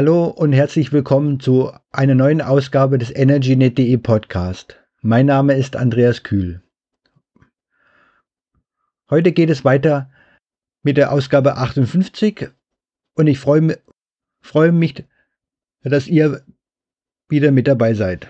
Hallo 0.00 0.28
und 0.28 0.54
herzlich 0.54 0.94
willkommen 0.94 1.40
zu 1.40 1.72
einer 1.90 2.14
neuen 2.14 2.40
Ausgabe 2.40 2.96
des 2.96 3.10
EnergyNet.de 3.10 3.98
Podcast. 3.98 4.80
Mein 5.02 5.26
Name 5.26 5.52
ist 5.52 5.76
Andreas 5.76 6.22
Kühl. 6.22 6.62
Heute 9.10 9.32
geht 9.32 9.50
es 9.50 9.62
weiter 9.62 10.10
mit 10.82 10.96
der 10.96 11.12
Ausgabe 11.12 11.58
58 11.58 12.48
und 13.12 13.26
ich 13.26 13.38
freue, 13.38 13.78
freue 14.40 14.72
mich, 14.72 15.04
dass 15.82 16.08
ihr 16.08 16.46
wieder 17.28 17.50
mit 17.52 17.68
dabei 17.68 17.92
seid. 17.92 18.26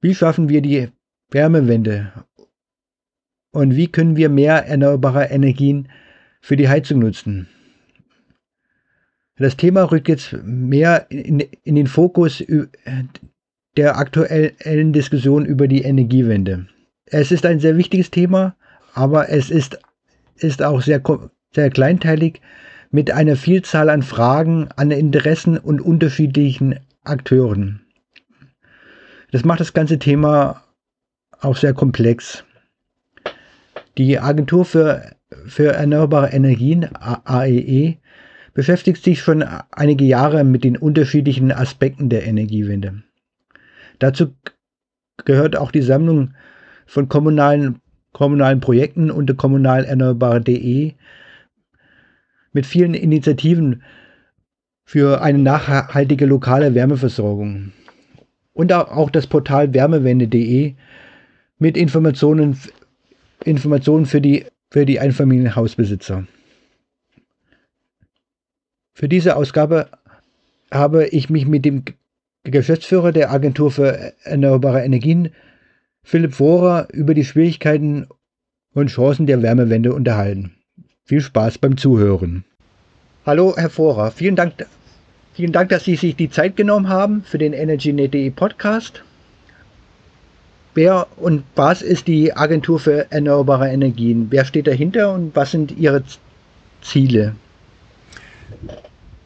Wie 0.00 0.14
schaffen 0.14 0.48
wir 0.48 0.62
die 0.62 0.88
Wärmewende 1.32 2.12
und 3.50 3.74
wie 3.74 3.90
können 3.90 4.14
wir 4.14 4.28
mehr 4.28 4.66
erneuerbare 4.66 5.24
Energien 5.30 5.88
für 6.40 6.56
die 6.56 6.68
Heizung 6.68 7.00
nutzen? 7.00 7.48
Das 9.38 9.56
Thema 9.56 9.82
rückt 9.84 10.08
jetzt 10.08 10.34
mehr 10.44 11.06
in, 11.10 11.40
in 11.62 11.74
den 11.74 11.86
Fokus 11.86 12.42
der 13.76 13.98
aktuellen 13.98 14.92
Diskussion 14.92 15.44
über 15.44 15.68
die 15.68 15.82
Energiewende. 15.82 16.66
Es 17.04 17.30
ist 17.30 17.44
ein 17.44 17.60
sehr 17.60 17.76
wichtiges 17.76 18.10
Thema, 18.10 18.56
aber 18.94 19.28
es 19.28 19.50
ist, 19.50 19.78
ist 20.36 20.62
auch 20.62 20.80
sehr, 20.80 21.02
sehr 21.54 21.70
kleinteilig 21.70 22.40
mit 22.90 23.10
einer 23.10 23.36
Vielzahl 23.36 23.90
an 23.90 24.02
Fragen, 24.02 24.68
an 24.76 24.90
Interessen 24.90 25.58
und 25.58 25.80
unterschiedlichen 25.82 26.80
Akteuren. 27.04 27.82
Das 29.32 29.44
macht 29.44 29.60
das 29.60 29.74
ganze 29.74 29.98
Thema 29.98 30.62
auch 31.40 31.56
sehr 31.56 31.74
komplex. 31.74 32.42
Die 33.98 34.18
Agentur 34.18 34.64
für, 34.64 35.14
für 35.46 35.72
Erneuerbare 35.72 36.30
Energien, 36.30 36.88
AEE, 36.94 37.98
beschäftigt 38.56 39.04
sich 39.04 39.20
schon 39.20 39.42
einige 39.42 40.06
Jahre 40.06 40.42
mit 40.42 40.64
den 40.64 40.78
unterschiedlichen 40.78 41.52
Aspekten 41.52 42.08
der 42.08 42.26
Energiewende. 42.26 43.02
Dazu 43.98 44.34
gehört 45.26 45.56
auch 45.56 45.70
die 45.70 45.82
Sammlung 45.82 46.32
von 46.86 47.10
kommunalen, 47.10 47.82
kommunalen 48.14 48.60
Projekten 48.60 49.10
unter 49.10 49.34
kommunalerneuerbare.de 49.34 50.94
mit 52.54 52.64
vielen 52.64 52.94
Initiativen 52.94 53.82
für 54.86 55.20
eine 55.20 55.38
nachhaltige 55.38 56.24
lokale 56.24 56.74
Wärmeversorgung. 56.74 57.72
Und 58.54 58.72
auch 58.72 59.10
das 59.10 59.26
Portal 59.26 59.74
wärmewende.de 59.74 60.76
mit 61.58 61.76
Informationen, 61.76 62.58
Informationen 63.44 64.06
für 64.06 64.22
die, 64.22 64.46
für 64.70 64.86
die 64.86 64.98
Einfamilienhausbesitzer. 64.98 66.26
Für 68.96 69.10
diese 69.10 69.36
Ausgabe 69.36 69.88
habe 70.72 71.08
ich 71.08 71.28
mich 71.28 71.44
mit 71.44 71.66
dem 71.66 71.82
Geschäftsführer 72.44 73.12
der 73.12 73.30
Agentur 73.30 73.70
für 73.70 74.14
erneuerbare 74.24 74.82
Energien, 74.82 75.32
Philipp 76.02 76.32
Vorer, 76.32 76.88
über 76.94 77.12
die 77.12 77.26
Schwierigkeiten 77.26 78.06
und 78.72 78.86
Chancen 78.86 79.26
der 79.26 79.42
Wärmewende 79.42 79.92
unterhalten. 79.92 80.54
Viel 81.04 81.20
Spaß 81.20 81.58
beim 81.58 81.76
Zuhören. 81.76 82.46
Hallo, 83.26 83.52
Herr 83.58 83.68
Vorer. 83.68 84.12
Vielen 84.12 84.34
Dank, 84.34 84.64
vielen 85.34 85.52
Dank, 85.52 85.68
dass 85.68 85.84
Sie 85.84 85.96
sich 85.96 86.16
die 86.16 86.30
Zeit 86.30 86.56
genommen 86.56 86.88
haben 86.88 87.22
für 87.22 87.36
den 87.36 87.52
EnergyNet.de 87.52 88.30
Podcast. 88.30 89.04
Wer 90.72 91.06
und 91.18 91.42
was 91.54 91.82
ist 91.82 92.06
die 92.06 92.34
Agentur 92.34 92.80
für 92.80 93.12
erneuerbare 93.12 93.68
Energien? 93.68 94.28
Wer 94.30 94.46
steht 94.46 94.66
dahinter 94.66 95.12
und 95.12 95.36
was 95.36 95.50
sind 95.50 95.76
Ihre 95.76 96.02
Ziele? 96.80 97.34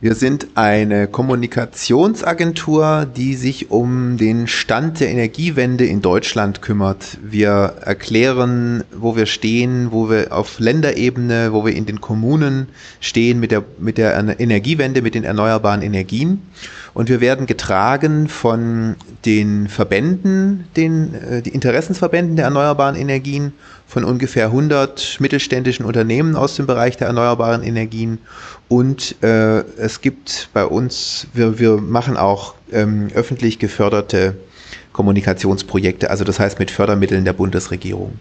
Wir 0.02 0.14
sind 0.14 0.46
eine 0.54 1.08
Kommunikationsagentur, 1.08 3.04
die 3.04 3.34
sich 3.34 3.70
um 3.70 4.16
den 4.16 4.46
Stand 4.46 4.98
der 4.98 5.10
Energiewende 5.10 5.84
in 5.84 6.00
Deutschland 6.00 6.62
kümmert. 6.62 7.18
Wir 7.22 7.74
erklären, 7.82 8.82
wo 8.96 9.14
wir 9.14 9.26
stehen, 9.26 9.92
wo 9.92 10.08
wir 10.08 10.32
auf 10.32 10.58
Länderebene, 10.58 11.52
wo 11.52 11.66
wir 11.66 11.76
in 11.76 11.84
den 11.84 12.00
Kommunen 12.00 12.68
stehen 13.00 13.40
mit 13.40 13.50
der, 13.50 13.62
mit 13.78 13.98
der 13.98 14.16
Energiewende, 14.40 15.02
mit 15.02 15.14
den 15.14 15.24
erneuerbaren 15.24 15.82
Energien. 15.82 16.40
Und 16.94 17.10
wir 17.10 17.20
werden 17.20 17.44
getragen 17.44 18.28
von 18.28 18.96
den 19.26 19.68
Verbänden, 19.68 20.64
den 20.76 21.14
äh, 21.14 21.42
die 21.42 21.50
Interessensverbänden 21.50 22.36
der 22.36 22.46
erneuerbaren 22.46 22.96
Energien, 22.96 23.52
von 23.90 24.04
ungefähr 24.04 24.46
100 24.46 25.16
mittelständischen 25.18 25.84
Unternehmen 25.84 26.36
aus 26.36 26.54
dem 26.54 26.66
Bereich 26.66 26.96
der 26.96 27.08
erneuerbaren 27.08 27.64
Energien 27.64 28.18
und 28.68 29.20
äh, 29.20 29.64
es 29.78 30.00
gibt 30.00 30.48
bei 30.52 30.64
uns, 30.64 31.26
wir, 31.34 31.58
wir 31.58 31.78
machen 31.78 32.16
auch 32.16 32.54
ähm, 32.70 33.08
öffentlich 33.14 33.58
geförderte 33.58 34.36
Kommunikationsprojekte, 34.92 36.08
also 36.08 36.22
das 36.22 36.38
heißt 36.38 36.60
mit 36.60 36.70
Fördermitteln 36.70 37.24
der 37.24 37.32
Bundesregierung. 37.32 38.12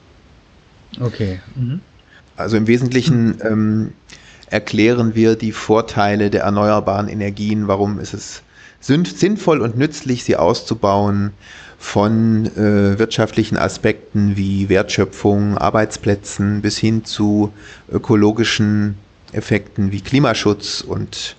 Okay. 1.00 1.40
Mhm. 1.56 1.82
Also 2.36 2.58
im 2.58 2.66
Wesentlichen 2.66 3.38
ähm, 3.44 3.94
erklären 4.48 5.14
wir 5.14 5.36
die 5.36 5.52
Vorteile 5.52 6.32
der 6.32 6.46
erneuerbaren 6.46 7.08
Energien, 7.08 7.68
warum 7.68 8.00
ist 8.00 8.16
es 8.16 8.42
sinnvoll 8.80 9.62
und 9.62 9.78
nützlich, 9.78 10.24
sie 10.24 10.36
auszubauen, 10.36 11.32
von 11.80 12.46
äh, 12.58 13.00
wirtschaftlichen 13.00 13.58
Aspekten 13.58 14.36
wie 14.36 14.68
Wertschöpfung, 14.68 15.58
Arbeitsplätzen 15.58 16.62
bis 16.62 16.78
hin 16.78 17.06
zu 17.06 17.54
ökologischen 17.90 18.96
Effekten 19.32 19.92
wie 19.94 20.02
Klimaschutz 20.02 20.82
und 20.82 21.38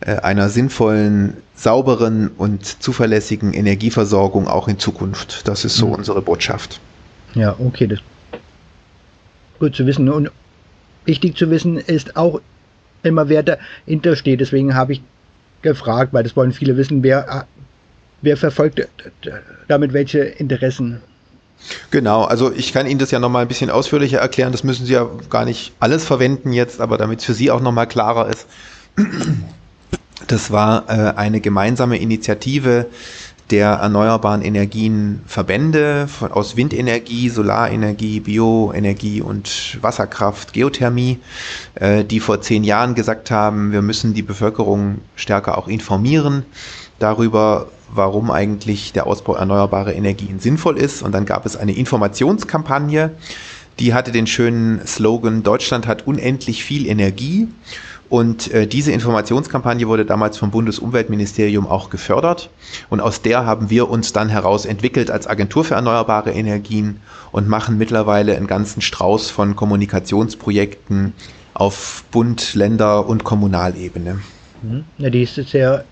äh, 0.00 0.16
einer 0.16 0.48
sinnvollen, 0.48 1.36
sauberen 1.54 2.28
und 2.28 2.64
zuverlässigen 2.82 3.52
Energieversorgung 3.52 4.48
auch 4.48 4.66
in 4.66 4.78
Zukunft. 4.78 5.46
Das 5.46 5.64
ist 5.64 5.76
so 5.76 5.88
mhm. 5.88 5.94
unsere 5.94 6.22
Botschaft. 6.22 6.80
Ja, 7.34 7.54
okay. 7.58 7.86
Das 7.86 8.00
gut 9.58 9.76
zu 9.76 9.86
wissen. 9.86 10.08
Und 10.08 10.30
wichtig 11.04 11.36
zu 11.36 11.50
wissen 11.50 11.76
ist 11.76 12.16
auch 12.16 12.40
immer, 13.02 13.28
wer 13.28 13.42
dahinter 13.42 14.16
steht. 14.16 14.40
Deswegen 14.40 14.74
habe 14.74 14.94
ich 14.94 15.02
gefragt, 15.60 16.12
weil 16.12 16.24
das 16.24 16.34
wollen 16.34 16.52
viele 16.52 16.76
wissen, 16.76 17.02
wer, 17.02 17.46
wer 18.22 18.36
verfolgt 18.36 18.86
damit 19.68 19.92
welche 19.92 20.20
Interessen. 20.20 21.00
Genau, 21.90 22.24
also 22.24 22.52
ich 22.52 22.72
kann 22.72 22.86
Ihnen 22.86 22.98
das 22.98 23.10
ja 23.10 23.18
nochmal 23.18 23.42
ein 23.42 23.48
bisschen 23.48 23.70
ausführlicher 23.70 24.18
erklären. 24.18 24.52
Das 24.52 24.64
müssen 24.64 24.86
Sie 24.86 24.94
ja 24.94 25.08
gar 25.30 25.44
nicht 25.44 25.72
alles 25.80 26.04
verwenden 26.04 26.52
jetzt, 26.52 26.80
aber 26.80 26.98
damit 26.98 27.20
es 27.20 27.26
für 27.26 27.34
Sie 27.34 27.50
auch 27.50 27.60
nochmal 27.60 27.86
klarer 27.86 28.28
ist. 28.28 28.46
Das 30.26 30.50
war 30.50 30.88
äh, 30.88 31.16
eine 31.16 31.40
gemeinsame 31.40 31.98
Initiative 31.98 32.86
der 33.50 33.70
erneuerbaren 33.70 34.40
Energienverbände 34.40 36.06
von, 36.08 36.32
aus 36.32 36.56
Windenergie, 36.56 37.28
Solarenergie, 37.28 38.20
Bioenergie 38.20 39.20
und 39.20 39.78
Wasserkraft, 39.82 40.52
Geothermie, 40.52 41.18
äh, 41.74 42.04
die 42.04 42.20
vor 42.20 42.40
zehn 42.40 42.64
Jahren 42.64 42.94
gesagt 42.94 43.30
haben, 43.30 43.72
wir 43.72 43.82
müssen 43.82 44.14
die 44.14 44.22
Bevölkerung 44.22 44.98
stärker 45.16 45.58
auch 45.58 45.68
informieren 45.68 46.44
darüber, 47.02 47.66
warum 47.92 48.30
eigentlich 48.30 48.92
der 48.92 49.06
Ausbau 49.06 49.34
erneuerbarer 49.34 49.94
Energien 49.94 50.40
sinnvoll 50.40 50.78
ist. 50.78 51.02
Und 51.02 51.12
dann 51.12 51.26
gab 51.26 51.46
es 51.46 51.56
eine 51.56 51.72
Informationskampagne, 51.72 53.12
die 53.78 53.94
hatte 53.94 54.12
den 54.12 54.26
schönen 54.26 54.86
Slogan, 54.86 55.42
Deutschland 55.42 55.86
hat 55.86 56.06
unendlich 56.06 56.64
viel 56.64 56.86
Energie. 56.86 57.48
Und 58.08 58.52
äh, 58.52 58.66
diese 58.66 58.92
Informationskampagne 58.92 59.88
wurde 59.88 60.04
damals 60.04 60.36
vom 60.36 60.50
Bundesumweltministerium 60.50 61.66
auch 61.66 61.88
gefördert. 61.88 62.50
Und 62.90 63.00
aus 63.00 63.22
der 63.22 63.46
haben 63.46 63.70
wir 63.70 63.88
uns 63.88 64.12
dann 64.12 64.28
heraus 64.28 64.66
entwickelt 64.66 65.10
als 65.10 65.26
Agentur 65.26 65.64
für 65.64 65.76
erneuerbare 65.76 66.30
Energien 66.30 67.00
und 67.30 67.48
machen 67.48 67.78
mittlerweile 67.78 68.36
einen 68.36 68.46
ganzen 68.46 68.82
Strauß 68.82 69.30
von 69.30 69.56
Kommunikationsprojekten 69.56 71.14
auf 71.54 72.04
Bund, 72.10 72.54
Länder 72.54 73.06
und 73.06 73.24
Kommunalebene. 73.24 74.20
Mhm. 74.60 74.84
Ja, 74.98 75.08
die 75.08 75.22
ist 75.22 75.36
sehr 75.48 75.86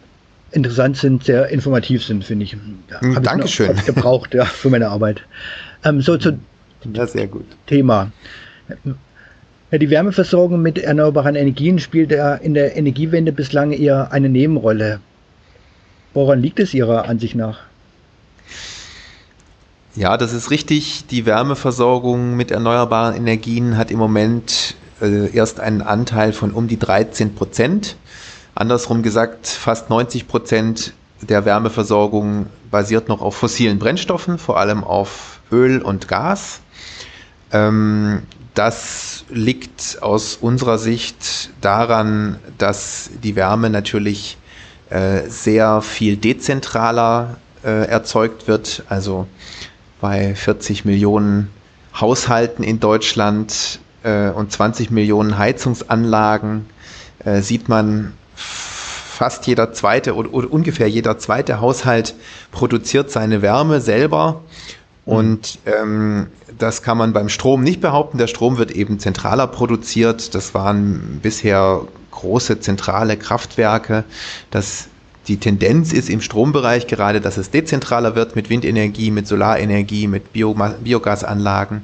interessant 0.53 0.97
sind, 0.97 1.25
sehr 1.25 1.49
informativ 1.49 2.05
sind, 2.05 2.25
finde 2.25 2.45
ich. 2.45 2.57
Ja, 2.91 3.01
hm, 3.01 3.23
Dankeschön. 3.23 3.77
Ich 3.77 3.87
gebraucht 3.87 4.35
ja, 4.35 4.45
für 4.45 4.71
meine 4.71 4.89
Arbeit. 4.89 5.23
Ähm, 5.85 6.01
so 6.01 6.17
zu 6.17 6.39
ja, 6.93 7.07
sehr 7.07 7.27
gut. 7.27 7.45
Thema. 7.67 8.11
Ja, 9.71 9.79
die 9.79 9.91
Wärmeversorgung 9.91 10.61
mit 10.63 10.79
erneuerbaren 10.79 11.37
Energien 11.37 11.79
spielt 11.79 12.11
in 12.11 12.55
der 12.55 12.77
Energiewende 12.77 13.33
bislang 13.33 13.73
eher 13.73 14.13
eine 14.13 14.29
Nebenrolle. 14.29 15.01
Woran 16.13 16.41
liegt 16.41 16.59
es 16.59 16.75
Ihrer 16.75 17.09
Ansicht 17.09 17.37
nach? 17.37 17.61
Ja, 19.95 20.17
das 20.17 20.33
ist 20.33 20.51
richtig. 20.51 21.07
Die 21.11 21.27
Wärmeversorgung 21.27 22.37
mit 22.37 22.51
erneuerbaren 22.51 23.15
Energien 23.15 23.77
hat 23.77 23.91
im 23.91 23.99
Moment 23.99 24.75
äh, 25.01 25.31
erst 25.35 25.61
einen 25.61 25.83
Anteil 25.83 26.33
von 26.33 26.53
um 26.53 26.69
die 26.69 26.79
13 26.79 27.35
Prozent. 27.35 27.97
Andersrum 28.61 29.03
gesagt, 29.03 29.47
fast 29.47 29.89
90 29.89 30.29
Prozent 30.29 30.93
der 31.23 31.47
Wärmeversorgung 31.47 32.45
basiert 32.71 33.09
noch 33.09 33.23
auf 33.23 33.35
fossilen 33.35 33.79
Brennstoffen, 33.79 34.37
vor 34.37 34.59
allem 34.59 34.85
auf 34.85 35.41
Öl 35.51 35.81
und 35.81 36.09
Gas. 36.09 36.61
Ähm, 37.53 38.21
das 38.53 39.25
liegt 39.31 40.03
aus 40.03 40.37
unserer 40.37 40.77
Sicht 40.77 41.49
daran, 41.63 42.39
dass 42.59 43.09
die 43.23 43.35
Wärme 43.35 43.71
natürlich 43.71 44.37
äh, 44.91 45.23
sehr 45.27 45.81
viel 45.81 46.19
dezentraler 46.19 47.39
äh, 47.65 47.87
erzeugt 47.87 48.47
wird. 48.47 48.83
Also 48.91 49.27
bei 50.03 50.35
40 50.35 50.85
Millionen 50.85 51.49
Haushalten 51.99 52.63
in 52.63 52.79
Deutschland 52.79 53.81
äh, 54.03 54.29
und 54.29 54.53
20 54.53 54.91
Millionen 54.91 55.39
Heizungsanlagen 55.39 56.67
äh, 57.25 57.41
sieht 57.41 57.71
man 57.71 58.13
fast 58.41 59.47
jeder 59.47 59.73
zweite 59.73 60.15
oder, 60.15 60.33
oder, 60.33 60.51
ungefähr 60.51 60.89
jeder 60.89 61.19
zweite 61.19 61.61
Haushalt 61.61 62.15
produziert 62.53 63.11
seine 63.11 63.43
Wärme 63.43 63.81
selber. 63.81 64.41
Und 65.05 65.59
ähm, 65.67 66.29
das 66.59 66.83
kann 66.83 66.97
man 66.97 67.13
beim 67.13 67.29
Strom 67.29 67.63
nicht 67.63 67.81
behaupten. 67.81 68.19
Der 68.19 68.29
Strom 68.29 68.59
wird 68.59 68.71
eben 68.71 68.99
zentraler 68.99 69.47
produziert. 69.47 70.35
Das 70.35 70.55
waren 70.55 71.21
bisher 71.23 71.83
große 72.13 72.61
zentrale 72.61 73.17
Kraftwerke. 73.17 74.05
Das 74.51 74.89
die 75.29 75.37
Tendenz 75.37 75.93
ist 75.93 76.09
im 76.09 76.21
Strombereich 76.21 76.87
gerade, 76.87 77.21
dass 77.21 77.37
es 77.37 77.51
dezentraler 77.51 78.15
wird 78.17 78.37
mit 78.37 78.51
Windenergie, 78.51 79.11
mit 79.11 79.27
Solarenergie, 79.27 80.07
mit 80.07 80.33
Bio 80.33 80.57
Biogasanlagen. 80.83 81.83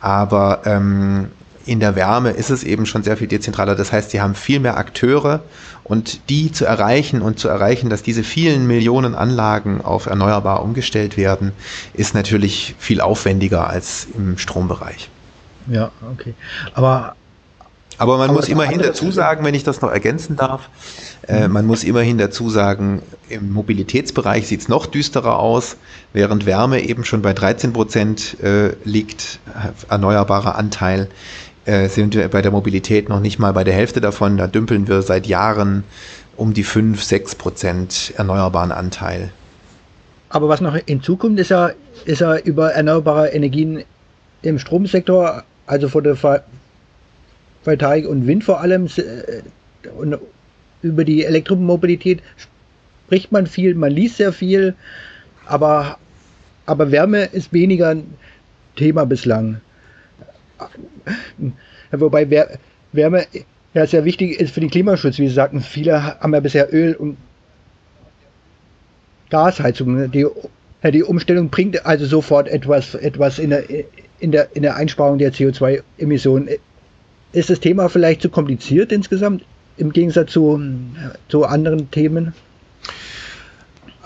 Aber 0.00 0.62
ähm, 0.64 1.28
in 1.64 1.80
der 1.80 1.94
Wärme 1.94 2.30
ist 2.30 2.50
es 2.50 2.64
eben 2.64 2.86
schon 2.86 3.02
sehr 3.02 3.16
viel 3.16 3.28
dezentraler. 3.28 3.76
Das 3.76 3.92
heißt, 3.92 4.10
sie 4.10 4.20
haben 4.20 4.34
viel 4.34 4.58
mehr 4.58 4.78
Akteure 4.78 5.42
und 5.84 6.28
die 6.30 6.52
zu 6.52 6.64
erreichen 6.64 7.22
und 7.22 7.38
zu 7.38 7.48
erreichen, 7.48 7.90
dass 7.90 8.02
diese 8.02 8.22
vielen 8.22 8.66
Millionen 8.66 9.14
Anlagen 9.14 9.80
auf 9.80 10.06
erneuerbar 10.06 10.62
umgestellt 10.62 11.16
werden, 11.16 11.52
ist 11.94 12.14
natürlich 12.14 12.74
viel 12.78 13.00
aufwendiger 13.00 13.68
als 13.68 14.06
im 14.14 14.38
Strombereich. 14.38 15.10
Ja, 15.68 15.90
okay. 16.12 16.34
Aber 16.74 17.16
aber 17.98 18.16
man 18.16 18.30
Aber 18.30 18.38
muss 18.38 18.48
immerhin 18.48 18.80
dazu 18.80 19.12
sagen, 19.12 19.44
wenn 19.44 19.54
ich 19.54 19.64
das 19.64 19.80
noch 19.80 19.90
ergänzen 19.90 20.34
darf, 20.34 20.68
äh, 21.28 21.46
mhm. 21.46 21.52
man 21.52 21.66
muss 21.66 21.84
immerhin 21.84 22.18
dazu 22.18 22.50
sagen, 22.50 23.02
im 23.28 23.52
Mobilitätsbereich 23.52 24.48
sieht 24.48 24.62
es 24.62 24.68
noch 24.68 24.86
düsterer 24.86 25.38
aus, 25.38 25.76
während 26.12 26.46
Wärme 26.46 26.80
eben 26.82 27.04
schon 27.04 27.22
bei 27.22 27.32
13 27.32 27.72
Prozent 27.72 28.40
äh, 28.42 28.74
liegt, 28.84 29.38
erneuerbarer 29.88 30.56
Anteil, 30.56 31.08
äh, 31.64 31.88
sind 31.88 32.14
wir 32.14 32.28
bei 32.28 32.42
der 32.42 32.50
Mobilität 32.50 33.08
noch 33.08 33.20
nicht 33.20 33.38
mal 33.38 33.52
bei 33.52 33.64
der 33.64 33.74
Hälfte 33.74 34.00
davon. 34.00 34.36
Da 34.36 34.46
dümpeln 34.46 34.88
wir 34.88 35.02
seit 35.02 35.26
Jahren 35.26 35.84
um 36.36 36.54
die 36.54 36.64
5, 36.64 37.02
6 37.02 37.34
Prozent 37.36 38.12
erneuerbaren 38.16 38.72
Anteil. 38.72 39.30
Aber 40.28 40.48
was 40.48 40.60
noch 40.60 40.76
hinzukommt, 40.76 41.38
ist 41.38 41.50
ja, 41.50 41.72
ist 42.04 42.20
ja 42.20 42.38
über 42.38 42.72
erneuerbare 42.72 43.28
Energien 43.28 43.84
im 44.40 44.58
Stromsektor, 44.58 45.44
also 45.66 45.88
Photovoltaik 45.88 46.42
und 48.08 48.26
Wind 48.26 48.44
vor 48.44 48.60
allem 48.60 48.86
äh, 48.86 49.42
und 49.96 50.18
über 50.82 51.04
die 51.04 51.24
Elektromobilität 51.24 52.22
spricht 53.06 53.30
man 53.30 53.46
viel, 53.46 53.74
man 53.74 53.92
liest 53.92 54.16
sehr 54.16 54.32
viel, 54.32 54.74
aber, 55.46 55.98
aber 56.66 56.90
Wärme 56.90 57.24
ist 57.24 57.52
weniger 57.52 57.90
ein 57.90 58.14
Thema 58.76 59.04
bislang. 59.04 59.60
Wobei 61.90 62.30
Wärme 62.92 63.26
ja 63.74 63.86
sehr 63.86 64.04
wichtig 64.04 64.40
ist 64.40 64.54
für 64.54 64.60
den 64.60 64.70
Klimaschutz. 64.70 65.18
Wie 65.18 65.28
Sie 65.28 65.34
sagten, 65.34 65.60
viele 65.60 66.20
haben 66.20 66.34
ja 66.34 66.40
bisher 66.40 66.72
Öl 66.72 66.94
und 66.94 67.16
Gasheizung. 69.30 70.10
Die, 70.10 70.26
die 70.84 71.02
Umstellung 71.02 71.48
bringt 71.48 71.84
also 71.86 72.04
sofort 72.06 72.48
etwas, 72.48 72.94
etwas 72.94 73.38
in, 73.38 73.50
der, 73.50 73.64
in, 74.20 74.32
der, 74.32 74.54
in 74.54 74.62
der 74.62 74.76
Einsparung 74.76 75.18
der 75.18 75.32
CO2-Emissionen 75.32 76.48
ist 77.32 77.48
das 77.48 77.60
Thema 77.60 77.88
vielleicht 77.88 78.20
zu 78.20 78.28
kompliziert 78.28 78.92
insgesamt 78.92 79.42
im 79.78 79.92
Gegensatz 79.92 80.32
zu, 80.32 80.60
zu 81.28 81.44
anderen 81.44 81.90
Themen? 81.90 82.34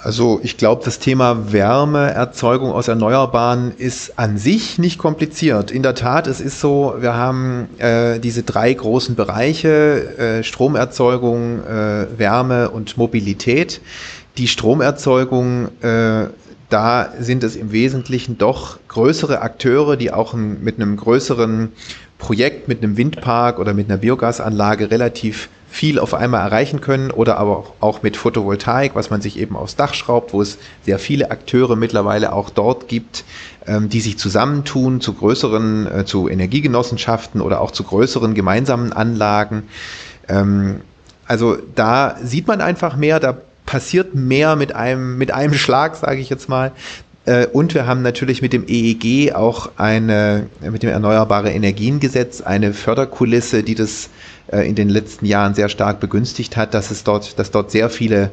Also 0.03 0.41
ich 0.43 0.57
glaube, 0.57 0.85
das 0.85 0.99
Thema 0.99 1.53
Wärmeerzeugung 1.53 2.71
aus 2.71 2.87
Erneuerbaren 2.87 3.73
ist 3.77 4.19
an 4.19 4.37
sich 4.37 4.79
nicht 4.79 4.99
kompliziert. 4.99 5.71
In 5.71 5.83
der 5.83 5.95
Tat, 5.95 6.27
es 6.27 6.41
ist 6.41 6.61
so, 6.61 6.97
wir 7.01 7.15
haben 7.15 7.69
äh, 7.79 8.21
diese 8.21 8.43
drei 8.43 8.73
großen 8.73 9.15
Bereiche, 9.15 10.19
äh, 10.19 10.43
Stromerzeugung, 10.45 11.65
äh, 11.65 12.19
Wärme 12.19 12.71
und 12.71 12.99
Mobilität. 12.99 13.81
Die 14.37 14.49
Stromerzeugung, 14.49 15.69
äh, 15.81 16.27
da 16.69 17.13
sind 17.19 17.43
es 17.43 17.57
im 17.57 17.73
Wesentlichen 17.73 18.39
doch 18.39 18.79
größere 18.89 19.41
Akteure, 19.41 19.97
die 19.97 20.13
auch 20.13 20.35
mit 20.35 20.77
einem 20.77 20.97
größeren 20.97 21.73
Projekt 22.19 22.69
mit 22.69 22.83
einem 22.83 22.97
Windpark 22.97 23.59
oder 23.59 23.75
mit 23.75 23.89
einer 23.89 23.99
Biogasanlage 23.99 24.91
relativ 24.91 25.49
viel 25.69 25.99
auf 25.99 26.15
einmal 26.15 26.41
erreichen 26.41 26.81
können 26.81 27.11
oder 27.11 27.37
aber 27.37 27.65
auch 27.81 28.03
mit 28.03 28.17
Photovoltaik, 28.17 28.95
was 28.95 29.11
man 29.11 29.21
sich 29.21 29.39
eben 29.39 29.57
aufs 29.57 29.77
Dach 29.77 29.93
schraubt, 29.93 30.33
wo 30.33 30.41
es 30.41 30.59
sehr 30.85 30.99
viele 30.99 31.31
Akteure 31.31 31.77
mittlerweile 31.77 32.33
auch 32.33 32.49
dort 32.49 32.89
gibt, 32.89 33.25
ähm, 33.67 33.91
die 33.91 34.01
sich 34.01 34.19
zusammentun 34.19 35.03
zu 35.03 35.13
größeren, 35.13 35.87
äh, 35.87 36.05
zu 36.07 36.29
Energiegenossenschaften 36.29 37.43
oder 37.43 37.61
auch 37.61 37.73
zu 37.73 37.85
größeren 37.85 38.33
gemeinsamen 38.35 38.95
Anlagen. 38.95 39.65
Ähm, 40.29 40.81
also 41.27 41.59
da 41.75 42.17
sieht 42.23 42.47
man 42.47 42.61
einfach 42.63 42.97
mehr, 42.97 43.21
da 43.21 43.37
passiert 43.67 44.15
mehr 44.15 44.57
mit 44.57 44.75
einem, 44.75 45.19
mit 45.19 45.33
einem 45.33 45.55
Schlag, 45.55 45.97
sage 45.97 46.21
ich 46.21 46.31
jetzt 46.31 46.49
mal. 46.49 46.73
Äh, 47.27 47.47
und 47.47 47.75
wir 47.75 47.87
haben 47.87 48.03
natürlich 48.03 48.41
mit 48.41 48.53
dem 48.53 48.65
EEG 48.67 49.35
auch 49.35 49.73
eine, 49.77 50.47
mit 50.61 50.83
dem 50.83 50.91
Erneuerbare 50.91 51.51
Energiengesetz 51.51 52.41
eine 52.41 52.73
Förderkulisse, 52.73 53.63
die 53.63 53.75
das 53.75 54.09
äh, 54.47 54.67
in 54.67 54.75
den 54.77 54.89
letzten 54.89 55.27
Jahren 55.27 55.55
sehr 55.55 55.69
stark 55.69 56.01
begünstigt 56.01 56.57
hat, 56.57 56.73
dass 56.73 56.91
es 56.91 57.05
dort, 57.05 57.39
dass 57.39 57.51
dort 57.51 57.71
sehr 57.71 57.91
viele 57.91 58.31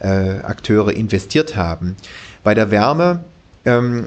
äh, 0.00 0.40
Akteure 0.42 0.92
investiert 0.92 1.56
haben. 1.56 1.96
Bei 2.42 2.54
der 2.54 2.70
Wärme, 2.70 3.24
ähm, 3.64 4.06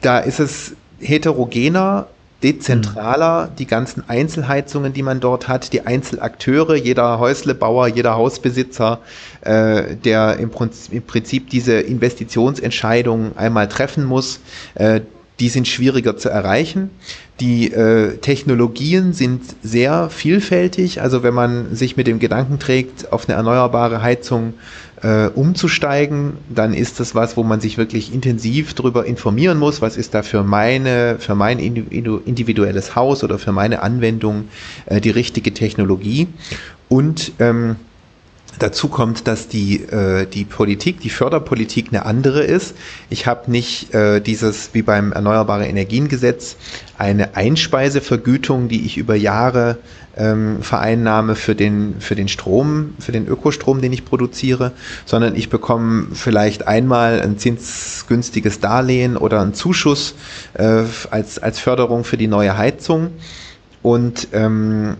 da 0.00 0.18
ist 0.18 0.40
es 0.40 0.74
heterogener, 0.98 2.06
dezentraler, 2.42 3.50
die 3.58 3.66
ganzen 3.66 4.08
Einzelheizungen, 4.08 4.92
die 4.92 5.02
man 5.02 5.20
dort 5.20 5.48
hat, 5.48 5.72
die 5.72 5.86
Einzelakteure, 5.86 6.74
jeder 6.74 7.18
Häuslebauer, 7.18 7.88
jeder 7.88 8.14
Hausbesitzer, 8.14 9.00
äh, 9.42 9.96
der 9.96 10.38
im 10.38 10.50
Prinzip, 10.50 10.92
im 10.92 11.02
Prinzip, 11.02 11.50
diese 11.50 11.80
Investitionsentscheidung 11.80 13.36
einmal 13.36 13.68
treffen 13.68 14.04
muss, 14.04 14.40
äh, 14.74 15.00
die 15.40 15.48
sind 15.48 15.66
schwieriger 15.66 16.16
zu 16.16 16.28
erreichen. 16.28 16.90
Die 17.40 17.72
äh, 17.72 18.18
Technologien 18.18 19.12
sind 19.12 19.42
sehr 19.62 20.10
vielfältig. 20.10 21.00
Also 21.00 21.22
wenn 21.22 21.34
man 21.34 21.74
sich 21.74 21.96
mit 21.96 22.06
dem 22.06 22.18
Gedanken 22.18 22.58
trägt, 22.58 23.12
auf 23.12 23.28
eine 23.28 23.36
erneuerbare 23.36 24.02
Heizung 24.02 24.54
äh, 25.02 25.26
umzusteigen, 25.26 26.34
dann 26.48 26.74
ist 26.74 27.00
das 27.00 27.14
was, 27.14 27.36
wo 27.36 27.42
man 27.42 27.60
sich 27.60 27.78
wirklich 27.78 28.14
intensiv 28.14 28.74
darüber 28.74 29.04
informieren 29.04 29.58
muss, 29.58 29.82
was 29.82 29.96
ist 29.96 30.14
da 30.14 30.22
für 30.22 30.44
meine, 30.44 31.16
für 31.18 31.34
mein 31.34 31.58
individuelles 31.58 32.94
Haus 32.94 33.24
oder 33.24 33.38
für 33.38 33.52
meine 33.52 33.82
Anwendung 33.82 34.44
äh, 34.86 35.00
die 35.00 35.10
richtige 35.10 35.52
Technologie. 35.52 36.28
Und 36.88 37.32
ähm, 37.40 37.76
Dazu 38.58 38.88
kommt, 38.88 39.26
dass 39.26 39.48
die, 39.48 39.82
äh, 39.82 40.26
die 40.26 40.44
Politik, 40.44 41.00
die 41.00 41.10
Förderpolitik 41.10 41.88
eine 41.88 42.04
andere 42.04 42.42
ist. 42.42 42.76
Ich 43.10 43.26
habe 43.26 43.50
nicht 43.50 43.94
äh, 43.94 44.20
dieses, 44.20 44.74
wie 44.74 44.82
beim 44.82 45.12
Erneuerbare 45.12 45.66
Energiengesetz, 45.66 46.56
eine 46.98 47.34
Einspeisevergütung, 47.34 48.68
die 48.68 48.84
ich 48.84 48.98
über 48.98 49.14
Jahre 49.14 49.78
ähm, 50.16 50.62
vereinnahme 50.62 51.34
für 51.34 51.54
den, 51.54 51.96
für 52.00 52.14
den 52.14 52.28
Strom, 52.28 52.94
für 52.98 53.12
den 53.12 53.26
Ökostrom, 53.26 53.80
den 53.80 53.92
ich 53.92 54.04
produziere, 54.04 54.72
sondern 55.06 55.34
ich 55.34 55.48
bekomme 55.48 56.08
vielleicht 56.12 56.68
einmal 56.68 57.20
ein 57.22 57.38
zinsgünstiges 57.38 58.60
Darlehen 58.60 59.16
oder 59.16 59.40
einen 59.40 59.54
Zuschuss 59.54 60.14
äh, 60.54 60.82
als, 61.10 61.38
als 61.38 61.58
Förderung 61.58 62.04
für 62.04 62.16
die 62.16 62.28
neue 62.28 62.56
Heizung. 62.56 63.10
Und 63.82 64.28
ähm, 64.32 64.96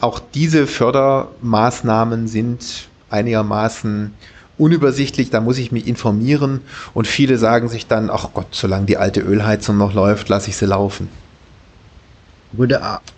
auch 0.00 0.20
diese 0.20 0.66
Fördermaßnahmen 0.66 2.28
sind 2.28 2.88
einigermaßen 3.10 4.14
unübersichtlich, 4.58 5.30
da 5.30 5.40
muss 5.40 5.58
ich 5.58 5.72
mich 5.72 5.86
informieren 5.86 6.60
und 6.94 7.06
viele 7.06 7.38
sagen 7.38 7.68
sich 7.68 7.86
dann, 7.86 8.10
ach 8.10 8.30
Gott, 8.34 8.48
solange 8.50 8.86
die 8.86 8.96
alte 8.96 9.20
Ölheizung 9.20 9.78
noch 9.78 9.94
läuft, 9.94 10.28
lasse 10.28 10.50
ich 10.50 10.56
sie 10.56 10.66
laufen. 10.66 11.08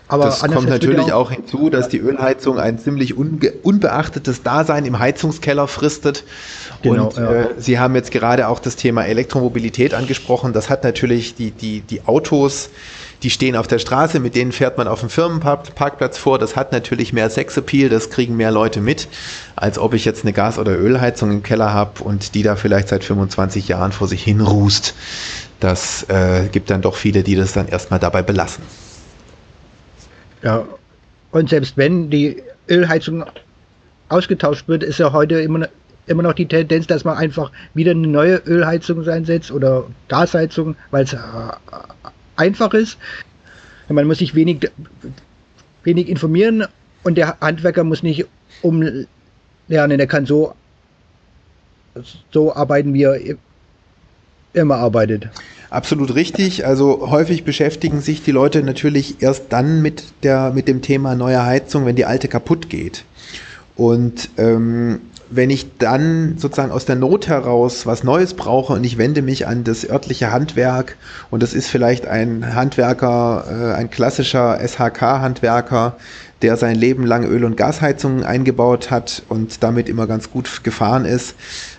Aber 0.08 0.24
das 0.24 0.40
kommt 0.40 0.68
natürlich 0.68 1.12
auch, 1.12 1.26
auch, 1.26 1.30
hinzu, 1.30 1.70
dass 1.70 1.88
die 1.88 1.98
Ölheizung 1.98 2.58
ein 2.58 2.80
ziemlich 2.80 3.16
unbeachtetes 3.16 4.42
Dasein 4.42 4.84
im 4.84 4.98
Heizungskeller 4.98 5.68
fristet. 5.68 6.24
Genau, 6.82 7.08
und 7.08 7.16
ja. 7.16 7.32
äh, 7.32 7.48
Sie 7.56 7.78
haben 7.78 7.94
jetzt 7.94 8.10
gerade 8.10 8.48
auch 8.48 8.58
das 8.58 8.74
Thema 8.74 9.04
Elektromobilität 9.04 9.94
angesprochen. 9.94 10.52
Das 10.52 10.68
hat 10.68 10.82
natürlich 10.82 11.36
die, 11.36 11.52
die, 11.52 11.80
die 11.80 12.02
Autos, 12.06 12.70
die 13.22 13.30
stehen 13.30 13.56
auf 13.56 13.66
der 13.66 13.78
Straße, 13.78 14.18
mit 14.20 14.34
denen 14.34 14.52
fährt 14.52 14.78
man 14.78 14.88
auf 14.88 15.00
dem 15.00 15.10
Firmenparkplatz 15.10 16.18
vor. 16.18 16.38
Das 16.38 16.56
hat 16.56 16.72
natürlich 16.72 17.12
mehr 17.12 17.28
Sexappeal, 17.28 17.88
das 17.88 18.10
kriegen 18.10 18.36
mehr 18.36 18.50
Leute 18.50 18.80
mit, 18.80 19.08
als 19.56 19.78
ob 19.78 19.94
ich 19.94 20.04
jetzt 20.04 20.24
eine 20.24 20.32
Gas- 20.32 20.58
oder 20.58 20.78
Ölheizung 20.78 21.30
im 21.30 21.42
Keller 21.42 21.72
habe 21.72 22.02
und 22.02 22.34
die 22.34 22.42
da 22.42 22.56
vielleicht 22.56 22.88
seit 22.88 23.04
25 23.04 23.68
Jahren 23.68 23.92
vor 23.92 24.08
sich 24.08 24.22
hin 24.22 24.40
rußt. 24.40 24.94
Das 25.60 26.08
äh, 26.08 26.48
gibt 26.50 26.70
dann 26.70 26.80
doch 26.80 26.96
viele, 26.96 27.22
die 27.22 27.36
das 27.36 27.52
dann 27.52 27.68
erstmal 27.68 28.00
dabei 28.00 28.22
belassen. 28.22 28.64
Ja, 30.42 30.64
und 31.32 31.50
selbst 31.50 31.76
wenn 31.76 32.08
die 32.08 32.42
Ölheizung 32.68 33.24
ausgetauscht 34.08 34.66
wird, 34.68 34.82
ist 34.82 34.98
ja 34.98 35.12
heute 35.12 35.40
immer, 35.40 35.68
immer 36.06 36.22
noch 36.22 36.32
die 36.32 36.46
Tendenz, 36.46 36.86
dass 36.86 37.04
man 37.04 37.18
einfach 37.18 37.52
wieder 37.74 37.90
eine 37.90 38.06
neue 38.06 38.36
Ölheizung 38.36 39.06
einsetzt 39.06 39.50
oder 39.50 39.84
Gasheizung, 40.08 40.76
weil 40.90 41.04
es 41.04 41.12
äh, 41.12 41.18
einfach 42.40 42.74
ist. 42.74 42.96
Man 43.88 44.06
muss 44.06 44.18
sich 44.18 44.34
wenig, 44.34 44.70
wenig 45.84 46.08
informieren 46.08 46.64
und 47.02 47.16
der 47.16 47.38
Handwerker 47.40 47.84
muss 47.84 48.02
nicht 48.02 48.26
umlernen, 48.62 49.06
der 49.68 50.06
kann 50.06 50.26
so, 50.26 50.54
so 52.32 52.54
arbeiten, 52.54 52.94
wie 52.94 53.02
er 53.02 53.18
immer 54.52 54.76
arbeitet. 54.76 55.28
Absolut 55.70 56.14
richtig. 56.14 56.66
Also 56.66 57.10
häufig 57.10 57.44
beschäftigen 57.44 58.00
sich 58.00 58.22
die 58.22 58.32
Leute 58.32 58.62
natürlich 58.62 59.22
erst 59.22 59.52
dann 59.52 59.82
mit, 59.82 60.04
der, 60.24 60.50
mit 60.52 60.66
dem 60.66 60.82
Thema 60.82 61.14
neue 61.14 61.44
Heizung, 61.44 61.86
wenn 61.86 61.96
die 61.96 62.06
alte 62.06 62.26
kaputt 62.26 62.68
geht. 62.68 63.04
Und 63.76 64.30
ähm, 64.36 65.00
wenn 65.30 65.50
ich 65.50 65.78
dann 65.78 66.36
sozusagen 66.38 66.72
aus 66.72 66.84
der 66.84 66.96
Not 66.96 67.28
heraus 67.28 67.86
was 67.86 68.04
Neues 68.04 68.34
brauche 68.34 68.72
und 68.72 68.84
ich 68.84 68.98
wende 68.98 69.22
mich 69.22 69.46
an 69.46 69.64
das 69.64 69.88
örtliche 69.88 70.32
Handwerk 70.32 70.96
und 71.30 71.42
das 71.42 71.54
ist 71.54 71.68
vielleicht 71.68 72.06
ein 72.06 72.54
Handwerker, 72.54 73.44
äh, 73.48 73.74
ein 73.74 73.90
klassischer 73.90 74.58
SHK-Handwerker, 74.60 75.96
der 76.42 76.56
sein 76.56 76.74
Leben 76.74 77.06
lang 77.06 77.24
Öl- 77.24 77.44
und 77.44 77.56
Gasheizungen 77.56 78.24
eingebaut 78.24 78.90
hat 78.90 79.22
und 79.28 79.62
damit 79.62 79.88
immer 79.88 80.06
ganz 80.06 80.30
gut 80.30 80.64
gefahren 80.64 81.04
ist, 81.04 81.34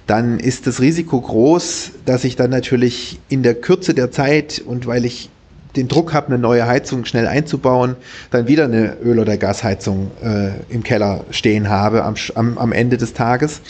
dann 0.08 0.39
ist 0.39 0.67
das 0.67 0.79
Risiko 0.79 1.20
groß, 1.20 1.91
dass 2.05 2.24
ich 2.24 2.36
dann 2.36 2.51
natürlich 2.51 3.20
in 3.29 3.43
der 3.43 3.55
Kürze 3.55 3.93
der 3.93 4.12
Zeit 4.12 4.62
und 4.65 4.88
weil 4.88 5.05
ich 5.05 5.29
den 5.75 5.87
Druck 5.87 6.13
habe, 6.13 6.27
eine 6.27 6.37
neue 6.37 6.65
Heizung 6.67 7.05
schnell 7.05 7.27
einzubauen, 7.27 7.95
dann 8.29 8.47
wieder 8.47 8.65
eine 8.65 8.97
Öl- 9.03 9.19
oder 9.19 9.37
Gasheizung 9.37 10.11
äh, 10.23 10.51
im 10.69 10.83
Keller 10.83 11.23
stehen 11.31 11.69
habe 11.69 12.03
am, 12.03 12.15
am, 12.35 12.57
am 12.57 12.71
Ende 12.71 12.97
des 12.97 13.13
Tages. 13.13 13.61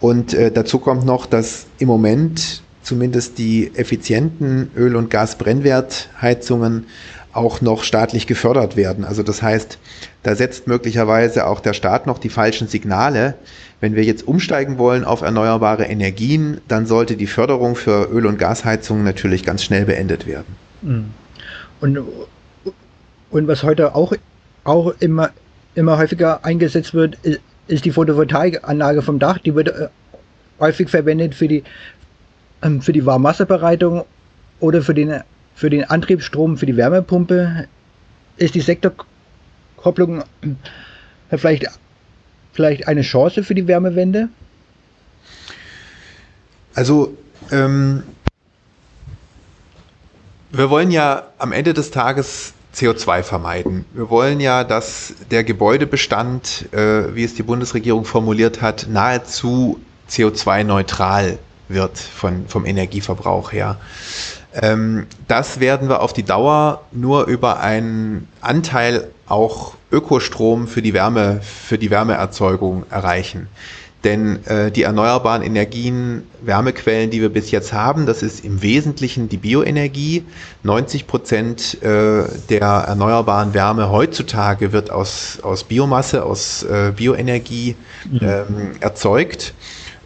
Und 0.00 0.34
äh, 0.34 0.50
dazu 0.50 0.78
kommt 0.78 1.04
noch, 1.04 1.26
dass 1.26 1.66
im 1.78 1.88
Moment 1.88 2.62
zumindest 2.82 3.38
die 3.38 3.72
effizienten 3.74 4.70
Öl- 4.76 4.96
und 4.96 5.10
Gasbrennwertheizungen 5.10 6.86
auch 7.32 7.60
noch 7.60 7.82
staatlich 7.84 8.26
gefördert 8.26 8.76
werden. 8.76 9.04
Also 9.04 9.22
das 9.22 9.42
heißt, 9.42 9.78
da 10.22 10.34
setzt 10.34 10.66
möglicherweise 10.66 11.46
auch 11.46 11.60
der 11.60 11.74
Staat 11.74 12.06
noch 12.06 12.18
die 12.18 12.30
falschen 12.30 12.66
Signale. 12.66 13.34
Wenn 13.80 13.94
wir 13.94 14.04
jetzt 14.04 14.26
umsteigen 14.26 14.78
wollen 14.78 15.04
auf 15.04 15.20
erneuerbare 15.20 15.84
Energien, 15.84 16.60
dann 16.66 16.86
sollte 16.86 17.16
die 17.16 17.26
Förderung 17.26 17.76
für 17.76 18.10
Öl- 18.10 18.26
und 18.26 18.38
Gasheizungen 18.38 19.04
natürlich 19.04 19.44
ganz 19.44 19.62
schnell 19.62 19.84
beendet 19.84 20.26
werden. 20.26 20.56
Mhm. 20.82 21.04
Und, 21.80 21.98
und 23.30 23.48
was 23.48 23.62
heute 23.62 23.94
auch, 23.94 24.12
auch 24.64 24.94
immer, 25.00 25.30
immer 25.74 25.98
häufiger 25.98 26.44
eingesetzt 26.44 26.94
wird, 26.94 27.16
ist, 27.22 27.40
ist 27.68 27.84
die 27.84 27.90
Photovoltaikanlage 27.90 29.02
vom 29.02 29.18
Dach. 29.18 29.38
Die 29.38 29.54
wird 29.54 29.68
äh, 29.68 29.88
häufig 30.60 30.88
verwendet 30.88 31.34
für 31.34 31.48
die, 31.48 31.64
ähm, 32.62 32.80
für 32.80 32.92
die 32.92 33.04
Warmwasserbereitung 33.04 34.04
oder 34.60 34.82
für 34.82 34.94
den, 34.94 35.20
für 35.54 35.70
den 35.70 35.84
Antriebsstrom 35.84 36.56
für 36.56 36.66
die 36.66 36.76
Wärmepumpe. 36.76 37.66
Ist 38.36 38.54
die 38.54 38.60
Sektorkopplung 38.60 40.20
äh, 40.20 41.36
vielleicht, 41.36 41.66
vielleicht 42.52 42.88
eine 42.88 43.02
Chance 43.02 43.42
für 43.42 43.54
die 43.54 43.66
Wärmewende? 43.66 44.28
Also 46.74 47.16
ähm, 47.50 48.02
wir 50.56 50.70
wollen 50.70 50.90
ja 50.90 51.24
am 51.38 51.52
Ende 51.52 51.74
des 51.74 51.90
Tages 51.90 52.54
CO2 52.74 53.22
vermeiden. 53.22 53.84
Wir 53.94 54.10
wollen 54.10 54.40
ja, 54.40 54.64
dass 54.64 55.14
der 55.30 55.44
Gebäudebestand, 55.44 56.66
äh, 56.72 57.14
wie 57.14 57.24
es 57.24 57.34
die 57.34 57.42
Bundesregierung 57.42 58.04
formuliert 58.04 58.60
hat, 58.60 58.86
nahezu 58.90 59.80
CO2-neutral 60.10 61.38
wird 61.68 61.98
von, 61.98 62.46
vom 62.48 62.64
Energieverbrauch 62.64 63.52
her. 63.52 63.78
Ähm, 64.54 65.06
das 65.26 65.60
werden 65.60 65.88
wir 65.88 66.00
auf 66.00 66.12
die 66.12 66.22
Dauer 66.22 66.82
nur 66.92 67.26
über 67.26 67.60
einen 67.60 68.28
Anteil 68.40 69.08
auch 69.26 69.74
Ökostrom 69.90 70.68
für 70.68 70.82
die 70.82 70.94
Wärme, 70.94 71.40
für 71.42 71.78
die 71.78 71.90
Wärmeerzeugung 71.90 72.84
erreichen. 72.90 73.48
Denn 74.06 74.46
äh, 74.46 74.70
die 74.70 74.84
erneuerbaren 74.84 75.42
Energien, 75.42 76.22
Wärmequellen, 76.40 77.10
die 77.10 77.20
wir 77.20 77.28
bis 77.28 77.50
jetzt 77.50 77.72
haben, 77.72 78.06
das 78.06 78.22
ist 78.22 78.44
im 78.44 78.62
Wesentlichen 78.62 79.28
die 79.28 79.36
Bioenergie. 79.36 80.22
90 80.62 81.08
Prozent 81.08 81.82
äh, 81.82 82.22
der 82.48 82.60
erneuerbaren 82.60 83.52
Wärme 83.52 83.90
heutzutage 83.90 84.70
wird 84.70 84.92
aus, 84.92 85.40
aus 85.42 85.64
Biomasse, 85.64 86.24
aus 86.24 86.62
äh, 86.62 86.92
Bioenergie 86.94 87.74
ähm, 88.20 88.76
erzeugt. 88.78 89.54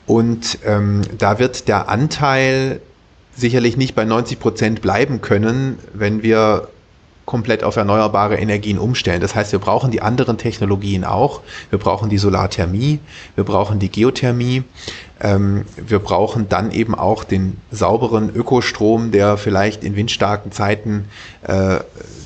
Und 0.06 0.60
ähm, 0.64 1.02
da 1.18 1.38
wird 1.38 1.68
der 1.68 1.90
Anteil 1.90 2.80
sicherlich 3.36 3.76
nicht 3.76 3.94
bei 3.94 4.06
90 4.06 4.40
Prozent 4.40 4.80
bleiben 4.80 5.20
können, 5.20 5.78
wenn 5.92 6.22
wir 6.22 6.68
komplett 7.30 7.62
auf 7.62 7.76
erneuerbare 7.76 8.36
Energien 8.36 8.76
umstellen. 8.76 9.20
Das 9.20 9.36
heißt, 9.36 9.52
wir 9.52 9.60
brauchen 9.60 9.92
die 9.92 10.02
anderen 10.02 10.36
Technologien 10.36 11.04
auch. 11.04 11.42
Wir 11.70 11.78
brauchen 11.78 12.10
die 12.10 12.18
Solarthermie, 12.18 12.98
wir 13.36 13.44
brauchen 13.44 13.78
die 13.78 13.88
Geothermie. 13.88 14.64
Ähm, 15.20 15.64
wir 15.76 16.00
brauchen 16.00 16.48
dann 16.48 16.72
eben 16.72 16.96
auch 16.96 17.22
den 17.22 17.58
sauberen 17.70 18.34
Ökostrom, 18.34 19.12
der 19.12 19.36
vielleicht 19.36 19.84
in 19.84 19.94
windstarken 19.94 20.50
Zeiten 20.50 21.04
äh, 21.46 21.78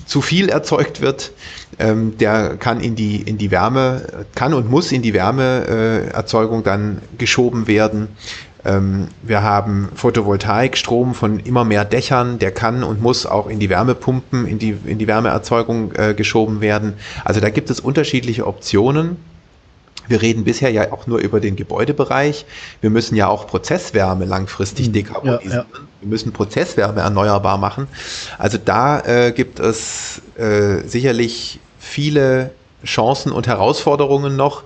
zu 0.07 0.23
viel 0.23 0.49
erzeugt 0.49 1.03
wird. 1.03 1.33
Ähm, 1.79 2.17
der 2.17 2.57
kann 2.57 2.81
in 2.81 2.95
die, 2.95 3.17
in 3.21 3.37
die 3.37 3.51
Wärme, 3.51 4.25
kann 4.35 4.55
und 4.55 4.71
muss 4.71 4.91
in 4.91 5.03
die 5.03 5.13
Wärmeerzeugung 5.13 6.65
dann 6.65 7.03
geschoben 7.19 7.67
werden. 7.67 8.09
Ähm, 8.65 9.09
wir 9.23 9.43
haben 9.43 9.91
Photovoltaikstrom 9.95 11.15
von 11.15 11.39
immer 11.41 11.65
mehr 11.65 11.85
Dächern, 11.85 12.39
der 12.39 12.53
kann 12.53 12.83
und 12.83 13.03
muss 13.03 13.27
auch 13.27 13.49
in 13.49 13.61
die 13.61 13.69
Wärmepumpen, 13.69 14.47
in 14.47 14.59
die, 14.59 14.77
in 14.87 14.99
die 14.99 15.07
Wärmeerzeugung 15.07 15.93
äh, 15.95 16.15
geschoben 16.15 16.61
werden. 16.61 16.95
Also 17.25 17.41
da 17.41 17.51
gibt 17.51 17.71
es 17.71 17.81
unterschiedliche 17.81 18.47
Optionen. 18.47 19.17
Wir 20.07 20.21
reden 20.21 20.45
bisher 20.45 20.71
ja 20.71 20.93
auch 20.93 21.07
nur 21.07 21.19
über 21.19 21.41
den 21.41 21.57
Gebäudebereich. 21.57 22.45
Wir 22.81 22.91
müssen 22.91 23.17
ja 23.17 23.29
auch 23.29 23.47
Prozesswärme 23.47 24.27
langfristig 24.27 24.87
hm, 24.87 24.93
dekarbonisieren. 24.93 25.51
Ja, 25.51 25.79
ja. 25.79 25.85
Wir 26.01 26.09
müssen 26.09 26.33
Prozesswärme 26.33 27.01
erneuerbar 27.01 27.59
machen. 27.59 27.89
Also 28.39 28.59
da 28.63 29.01
äh, 29.01 29.33
gibt 29.33 29.61
es 29.61 30.21
äh, 30.37 30.87
sicherlich 30.87 31.61
viele 31.79 32.51
Chancen 32.85 33.33
und 33.33 33.47
Herausforderungen 33.47 34.37
noch. 34.37 34.65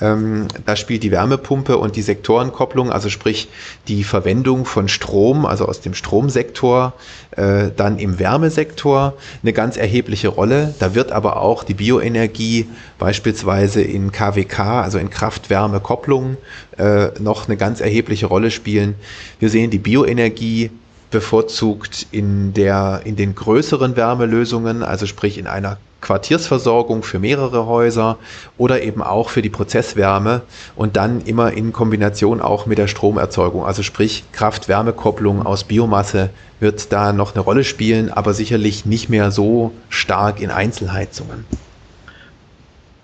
Ähm, 0.00 0.48
da 0.66 0.76
spielt 0.76 1.02
die 1.02 1.10
Wärmepumpe 1.10 1.76
und 1.76 1.96
die 1.96 2.02
Sektorenkopplung, 2.02 2.90
also 2.90 3.08
sprich 3.10 3.48
die 3.88 4.04
Verwendung 4.04 4.64
von 4.64 4.88
Strom, 4.88 5.44
also 5.44 5.66
aus 5.66 5.80
dem 5.80 5.94
Stromsektor, 5.94 6.94
äh, 7.32 7.70
dann 7.76 7.98
im 7.98 8.18
Wärmesektor 8.18 9.14
eine 9.42 9.52
ganz 9.52 9.76
erhebliche 9.76 10.28
Rolle. 10.28 10.74
Da 10.78 10.94
wird 10.94 11.12
aber 11.12 11.40
auch 11.40 11.64
die 11.64 11.74
Bioenergie 11.74 12.68
beispielsweise 12.98 13.82
in 13.82 14.12
KWK, 14.12 14.82
also 14.82 14.98
in 14.98 15.10
Kraft-Wärme-Kopplung, 15.10 16.36
äh, 16.78 17.08
noch 17.20 17.48
eine 17.48 17.56
ganz 17.56 17.80
erhebliche 17.80 18.26
Rolle 18.26 18.50
spielen. 18.50 18.94
Wir 19.38 19.50
sehen 19.50 19.70
die 19.70 19.78
Bioenergie 19.78 20.70
bevorzugt 21.10 22.06
in, 22.10 22.52
der, 22.54 23.02
in 23.04 23.16
den 23.16 23.34
größeren 23.34 23.96
Wärmelösungen, 23.96 24.82
also 24.82 25.06
sprich 25.06 25.38
in 25.38 25.46
einer 25.46 25.78
Quartiersversorgung 26.00 27.02
für 27.02 27.18
mehrere 27.18 27.66
Häuser 27.66 28.18
oder 28.56 28.82
eben 28.82 29.02
auch 29.02 29.28
für 29.28 29.42
die 29.42 29.50
Prozesswärme 29.50 30.42
und 30.76 30.96
dann 30.96 31.20
immer 31.22 31.52
in 31.52 31.72
Kombination 31.72 32.40
auch 32.40 32.66
mit 32.66 32.78
der 32.78 32.86
Stromerzeugung. 32.86 33.64
Also 33.64 33.82
sprich 33.82 34.24
Kraft-Wärme-Kopplung 34.32 35.44
aus 35.44 35.64
Biomasse 35.64 36.30
wird 36.58 36.92
da 36.92 37.12
noch 37.12 37.34
eine 37.34 37.42
Rolle 37.42 37.64
spielen, 37.64 38.10
aber 38.10 38.32
sicherlich 38.34 38.86
nicht 38.86 39.08
mehr 39.08 39.30
so 39.30 39.72
stark 39.88 40.40
in 40.40 40.50
Einzelheizungen. 40.50 41.44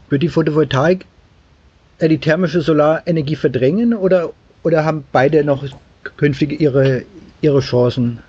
Wird 0.08 0.22
die 0.22 0.28
Photovoltaik 0.28 1.04
äh, 1.98 2.08
die 2.08 2.18
thermische 2.18 2.60
Solarenergie 2.60 3.36
verdrängen 3.36 3.94
oder, 3.94 4.32
oder 4.62 4.84
haben 4.84 5.04
beide 5.12 5.44
noch 5.44 5.64
künftig 6.16 6.60
ihre, 6.60 7.04
ihre 7.40 7.60
Chancen? 7.60 8.20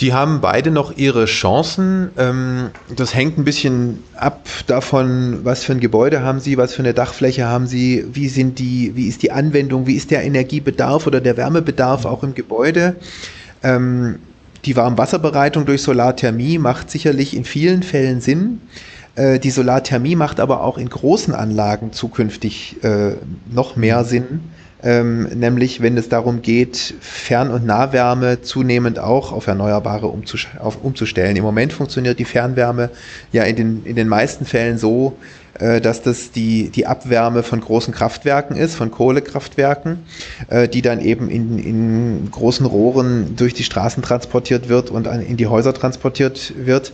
Die 0.00 0.12
haben 0.12 0.40
beide 0.40 0.72
noch 0.72 0.96
ihre 0.96 1.26
Chancen. 1.26 2.10
Ähm, 2.18 2.70
das 2.96 3.14
hängt 3.14 3.38
ein 3.38 3.44
bisschen 3.44 4.02
ab 4.16 4.48
davon, 4.66 5.44
was 5.44 5.62
für 5.62 5.72
ein 5.74 5.80
Gebäude 5.80 6.22
haben 6.22 6.40
sie, 6.40 6.56
was 6.56 6.74
für 6.74 6.82
eine 6.82 6.92
Dachfläche 6.92 7.46
haben 7.46 7.68
sie, 7.68 8.04
wie 8.12 8.28
sind 8.28 8.58
die, 8.58 8.96
wie 8.96 9.06
ist 9.06 9.22
die 9.22 9.30
Anwendung, 9.30 9.86
wie 9.86 9.94
ist 9.94 10.10
der 10.10 10.24
Energiebedarf 10.24 11.06
oder 11.06 11.20
der 11.20 11.36
Wärmebedarf 11.36 12.04
auch 12.04 12.24
im 12.24 12.34
Gebäude. 12.34 12.96
Ähm, 13.62 14.18
die 14.64 14.74
Warmwasserbereitung 14.74 15.66
durch 15.66 15.82
Solarthermie 15.82 16.58
macht 16.58 16.90
sicherlich 16.90 17.36
in 17.36 17.44
vielen 17.44 17.84
Fällen 17.84 18.20
Sinn. 18.20 18.60
Äh, 19.14 19.38
die 19.38 19.50
Solarthermie 19.50 20.16
macht 20.16 20.40
aber 20.40 20.62
auch 20.62 20.78
in 20.78 20.88
großen 20.88 21.32
Anlagen 21.32 21.92
zukünftig 21.92 22.82
äh, 22.82 23.12
noch 23.52 23.76
mehr 23.76 24.04
Sinn 24.04 24.40
ähm, 24.82 25.24
nämlich 25.24 25.80
wenn 25.80 25.96
es 25.96 26.08
darum 26.08 26.42
geht, 26.42 26.94
Fern- 27.00 27.50
und 27.50 27.64
Nahwärme 27.64 28.42
zunehmend 28.42 28.98
auch 28.98 29.32
auf 29.32 29.46
Erneuerbare 29.46 30.08
umzustellen. 30.08 31.36
Im 31.36 31.44
Moment 31.44 31.72
funktioniert 31.72 32.18
die 32.18 32.24
Fernwärme 32.24 32.90
ja 33.32 33.44
in 33.44 33.56
den, 33.56 33.84
in 33.84 33.96
den 33.96 34.08
meisten 34.08 34.44
Fällen 34.44 34.78
so, 34.78 35.16
dass 35.80 36.02
das 36.02 36.32
die, 36.32 36.70
die 36.70 36.86
Abwärme 36.86 37.42
von 37.42 37.60
großen 37.60 37.94
Kraftwerken 37.94 38.56
ist, 38.56 38.74
von 38.74 38.90
Kohlekraftwerken, 38.90 40.00
äh, 40.48 40.68
die 40.68 40.82
dann 40.82 41.00
eben 41.00 41.30
in, 41.30 41.58
in 41.58 42.30
großen 42.30 42.66
Rohren 42.66 43.36
durch 43.36 43.54
die 43.54 43.64
Straßen 43.64 44.02
transportiert 44.02 44.68
wird 44.68 44.90
und 44.90 45.06
in 45.06 45.36
die 45.36 45.46
Häuser 45.46 45.74
transportiert 45.74 46.54
wird 46.56 46.92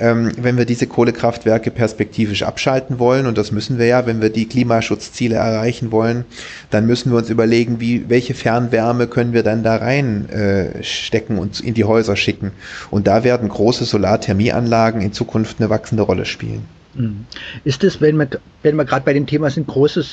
ähm, 0.00 0.32
wenn 0.40 0.56
wir 0.56 0.64
diese 0.64 0.86
Kohlekraftwerke 0.86 1.70
perspektivisch 1.70 2.42
abschalten 2.42 2.98
wollen, 2.98 3.26
und 3.26 3.36
das 3.38 3.52
müssen 3.52 3.78
wir 3.78 3.86
ja, 3.86 4.06
wenn 4.06 4.20
wir 4.20 4.30
die 4.30 4.46
Klimaschutzziele 4.46 5.36
erreichen 5.36 5.92
wollen, 5.92 6.24
dann 6.70 6.86
müssen 6.86 7.12
wir 7.12 7.18
uns 7.18 7.30
überlegen, 7.30 7.80
wie, 7.80 8.08
welche 8.08 8.34
Fernwärme 8.34 9.06
können 9.06 9.34
wir 9.34 9.42
dann 9.42 9.62
da 9.62 9.76
reinstecken 9.76 11.36
äh, 11.36 11.40
und 11.40 11.60
in 11.60 11.74
die 11.74 11.84
Häuser 11.84 12.16
schicken. 12.16 12.52
Und 12.90 13.06
da 13.06 13.22
werden 13.24 13.48
große 13.48 13.84
Solarthermieanlagen 13.84 15.02
in 15.02 15.12
Zukunft 15.12 15.60
eine 15.60 15.68
wachsende 15.68 16.02
Rolle 16.02 16.24
spielen. 16.24 16.79
Mhm. 16.94 17.26
Ist 17.64 17.84
es, 17.84 18.00
wenn 18.00 18.16
wir, 18.16 18.28
wenn 18.62 18.76
wir 18.76 18.84
gerade 18.84 19.04
bei 19.04 19.12
dem 19.12 19.26
Thema 19.26 19.50
sind, 19.50 19.66
große 19.66 20.04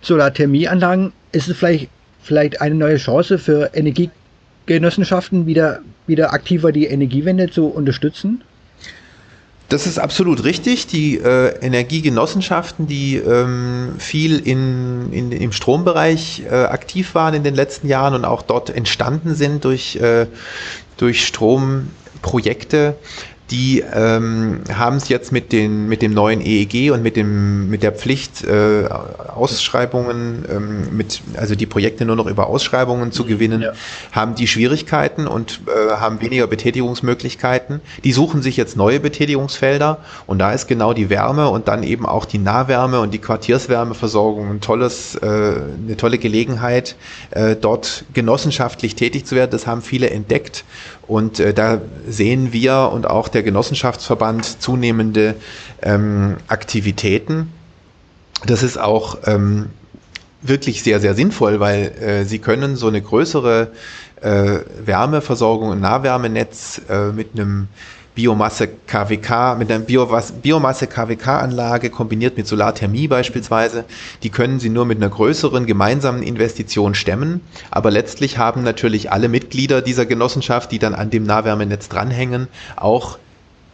Solarthermieanlagen, 0.00 1.12
ist 1.32 1.48
es 1.48 1.56
vielleicht, 1.56 1.88
vielleicht 2.22 2.60
eine 2.60 2.74
neue 2.74 2.96
Chance 2.96 3.38
für 3.38 3.70
Energiegenossenschaften, 3.74 5.46
wieder, 5.46 5.80
wieder 6.06 6.32
aktiver 6.32 6.72
die 6.72 6.86
Energiewende 6.86 7.50
zu 7.50 7.66
unterstützen? 7.66 8.42
Das 9.70 9.86
ist 9.86 9.98
absolut 9.98 10.44
richtig. 10.44 10.86
Die 10.88 11.16
äh, 11.16 11.58
Energiegenossenschaften, 11.60 12.86
die 12.86 13.16
ähm, 13.16 13.94
viel 13.98 14.38
in, 14.38 15.10
in, 15.12 15.32
im 15.32 15.52
Strombereich 15.52 16.42
äh, 16.48 16.54
aktiv 16.54 17.14
waren 17.14 17.34
in 17.34 17.44
den 17.44 17.54
letzten 17.54 17.88
Jahren 17.88 18.14
und 18.14 18.24
auch 18.24 18.42
dort 18.42 18.68
entstanden 18.68 19.34
sind 19.34 19.64
durch, 19.64 19.96
äh, 19.96 20.26
durch 20.98 21.26
Stromprojekte, 21.26 22.96
die 23.54 23.84
ähm, 23.94 24.62
haben 24.72 24.96
es 24.96 25.08
jetzt 25.08 25.30
mit, 25.30 25.52
den, 25.52 25.86
mit 25.86 26.02
dem 26.02 26.12
neuen 26.12 26.40
EEG 26.40 26.90
und 26.90 27.04
mit, 27.04 27.14
dem, 27.14 27.70
mit 27.70 27.84
der 27.84 27.92
Pflicht, 27.92 28.42
äh, 28.42 28.88
Ausschreibungen, 29.28 30.44
ähm, 30.50 30.96
mit, 30.96 31.22
also 31.36 31.54
die 31.54 31.66
Projekte 31.66 32.04
nur 32.04 32.16
noch 32.16 32.26
über 32.26 32.48
Ausschreibungen 32.48 33.12
zu 33.12 33.24
gewinnen, 33.24 33.62
ja. 33.62 33.72
haben 34.10 34.34
die 34.34 34.48
Schwierigkeiten 34.48 35.28
und 35.28 35.60
äh, 35.68 35.92
haben 35.92 36.20
weniger 36.20 36.48
Betätigungsmöglichkeiten. 36.48 37.80
Die 38.02 38.12
suchen 38.12 38.42
sich 38.42 38.56
jetzt 38.56 38.76
neue 38.76 38.98
Betätigungsfelder 38.98 39.98
und 40.26 40.40
da 40.40 40.52
ist 40.52 40.66
genau 40.66 40.92
die 40.92 41.08
Wärme 41.08 41.48
und 41.48 41.68
dann 41.68 41.84
eben 41.84 42.06
auch 42.06 42.24
die 42.24 42.38
Nahwärme 42.38 42.98
und 42.98 43.14
die 43.14 43.20
Quartierswärmeversorgung 43.20 44.50
ein 44.50 44.60
tolles, 44.60 45.14
äh, 45.14 45.26
eine 45.26 45.96
tolle 45.96 46.18
Gelegenheit, 46.18 46.96
äh, 47.30 47.54
dort 47.54 48.04
genossenschaftlich 48.14 48.96
tätig 48.96 49.26
zu 49.26 49.36
werden. 49.36 49.52
Das 49.52 49.68
haben 49.68 49.80
viele 49.80 50.10
entdeckt 50.10 50.64
und 51.06 51.40
äh, 51.40 51.52
da 51.54 51.80
sehen 52.08 52.52
wir 52.52 52.90
und 52.92 53.06
auch 53.06 53.28
der 53.28 53.42
Genossenschaftsverband 53.42 54.62
zunehmende 54.62 55.34
ähm, 55.82 56.36
Aktivitäten. 56.48 57.52
Das 58.46 58.62
ist 58.62 58.78
auch 58.78 59.18
ähm, 59.26 59.70
wirklich 60.42 60.82
sehr, 60.82 61.00
sehr 61.00 61.14
sinnvoll, 61.14 61.60
weil 61.60 61.92
äh, 62.00 62.24
sie 62.24 62.38
können 62.38 62.76
so 62.76 62.88
eine 62.88 63.00
größere 63.00 63.68
äh, 64.20 64.58
Wärmeversorgung, 64.84 65.72
ein 65.72 65.80
Nahwärmenetz 65.80 66.82
äh, 66.88 67.12
mit 67.12 67.30
einem 67.34 67.68
Biomasse 68.14 68.68
KWK, 68.68 69.56
mit 69.58 69.70
einer 69.70 69.84
Biomasse 69.84 70.86
KWK-Anlage 70.86 71.90
kombiniert 71.90 72.36
mit 72.36 72.46
Solarthermie 72.46 73.08
beispielsweise, 73.08 73.84
die 74.22 74.30
können 74.30 74.60
Sie 74.60 74.68
nur 74.68 74.84
mit 74.84 74.98
einer 74.98 75.08
größeren 75.08 75.66
gemeinsamen 75.66 76.22
Investition 76.22 76.94
stemmen. 76.94 77.40
Aber 77.70 77.90
letztlich 77.90 78.38
haben 78.38 78.62
natürlich 78.62 79.10
alle 79.10 79.28
Mitglieder 79.28 79.82
dieser 79.82 80.06
Genossenschaft, 80.06 80.70
die 80.70 80.78
dann 80.78 80.94
an 80.94 81.10
dem 81.10 81.24
Nahwärmenetz 81.24 81.88
dranhängen, 81.88 82.46
auch 82.76 83.18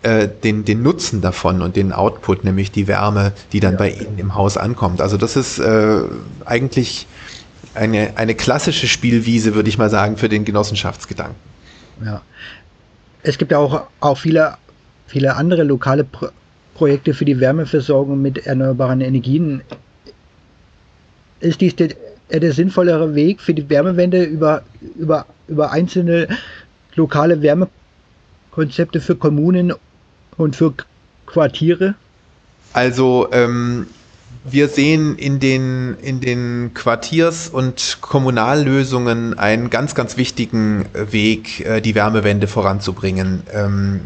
äh, 0.03 0.29
den, 0.29 0.65
den 0.65 0.83
Nutzen 0.83 1.21
davon 1.21 1.61
und 1.61 1.77
den 1.77 1.93
Output, 1.93 2.45
nämlich 2.45 2.73
die 2.73 2.89
Wärme, 2.89 3.33
die 3.53 3.61
dann 3.61 3.73
ja. 3.73 3.79
bei 3.79 3.91
Ihnen 3.91 4.19
im 4.19 4.35
Haus 4.35 4.57
ankommt. 4.57 5.03
Also 5.03 5.19
das 5.19 5.37
ist 5.37 5.59
äh, 5.59 6.01
eigentlich 6.47 7.07
eine, 7.75 8.17
eine 8.17 8.35
klassische 8.35 8.89
Spielwiese, 8.89 9.55
würde 9.55 9.69
ich 9.69 9.77
mal 9.77 9.91
sagen, 9.91 10.17
für 10.17 10.31
den 10.31 10.47
Genossenschaftsgedanken. 10.47 11.37
Ja 12.03 12.23
es 13.23 13.39
gibt 13.39 13.53
ja 13.53 13.59
auch, 13.59 13.87
auch 14.01 14.19
viele, 14.19 14.57
viele 15.07 15.37
andere 15.37 15.63
lokale 15.65 16.05
Pro 16.05 16.29
Projekte 16.75 17.13
für 17.13 17.27
die 17.27 17.39
Wärmeversorgung 17.39 18.23
mit 18.23 18.47
erneuerbaren 18.47 19.03
Energien. 19.03 19.61
Ist 21.41 21.61
dies 21.61 21.77
der, 21.77 21.89
der 22.31 22.53
sinnvollere 22.53 23.15
Weg 23.15 23.43
für 23.43 23.53
die 23.53 23.69
Wärmewende 23.69 24.23
über, 24.23 24.63
über, 24.97 25.27
über 25.47 25.73
einzelne 25.73 26.29
lokale 26.95 27.43
Wärmekonzepte 27.43 29.01
für 29.03 29.15
Kommunen 29.15 29.75
und 30.39 30.57
für 30.57 30.73
Quartiere? 31.27 31.97
Also 32.73 33.29
ähm, 33.31 33.87
wir 34.45 34.69
sehen 34.69 35.17
in 35.17 35.39
den, 35.39 35.97
in 36.01 36.21
den 36.21 36.73
Quartiers- 36.75 37.49
und 37.49 37.99
Kommunallösungen 38.01 39.39
einen 39.39 39.71
ganz, 39.71 39.95
ganz 39.95 40.17
wichtigen 40.17 40.87
Weg, 40.95 41.61
äh, 41.61 41.81
die 41.81 41.95
Wärmewende 41.95 42.47
voranzubringen. 42.47 43.43
Ähm, 43.53 44.01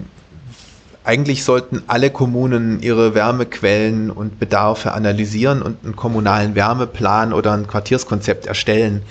eigentlich 1.05 1.45
sollten 1.45 1.83
alle 1.87 2.11
Kommunen 2.11 2.81
ihre 2.81 3.15
Wärmequellen 3.15 4.11
und 4.11 4.39
Bedarfe 4.39 4.93
analysieren 4.93 5.61
und 5.61 5.85
einen 5.85 5.97
kommunalen 5.97 6.55
Wärmeplan 6.55 7.33
oder 7.33 7.53
ein 7.53 7.67
Quartierskonzept 7.67 8.47
erstellen. 8.47 9.03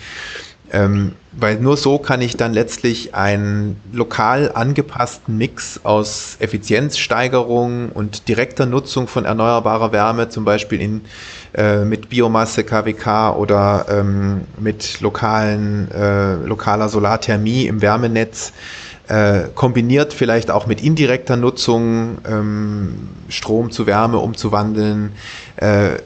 Ähm, 0.74 1.14
weil 1.32 1.60
nur 1.60 1.78
so 1.78 2.00
kann 2.00 2.20
ich 2.22 2.36
dann 2.36 2.52
letztlich 2.52 3.14
einen 3.14 3.80
lokal 3.92 4.52
angepassten 4.54 5.38
Mix 5.38 5.80
aus 5.84 6.36
Effizienzsteigerung 6.40 7.90
und 7.92 8.28
direkter 8.28 8.66
Nutzung 8.66 9.08
von 9.08 9.26
erneuerbarer 9.26 9.92
Wärme, 9.92 10.30
zum 10.30 10.46
Beispiel 10.46 10.82
in, 10.82 11.02
äh, 11.54 11.86
mit 11.86 12.10
Biomasse, 12.10 12.64
KWK 12.64 13.36
oder 13.38 13.86
ähm, 13.88 14.42
mit 14.60 15.00
lokalen, 15.00 15.92
äh, 15.92 16.36
lokaler 16.38 16.90
Solarthermie 16.90 17.68
im 17.68 17.84
Wärmenetz, 17.84 18.52
äh, 19.10 19.42
kombiniert 19.54 20.12
vielleicht 20.12 20.50
auch 20.50 20.66
mit 20.66 20.82
indirekter 20.82 21.38
Nutzung, 21.38 22.18
ähm, 22.28 23.10
Strom 23.30 23.70
zu 23.72 23.86
Wärme 23.86 24.18
umzuwandeln, 24.18 25.12
äh, 25.58 26.00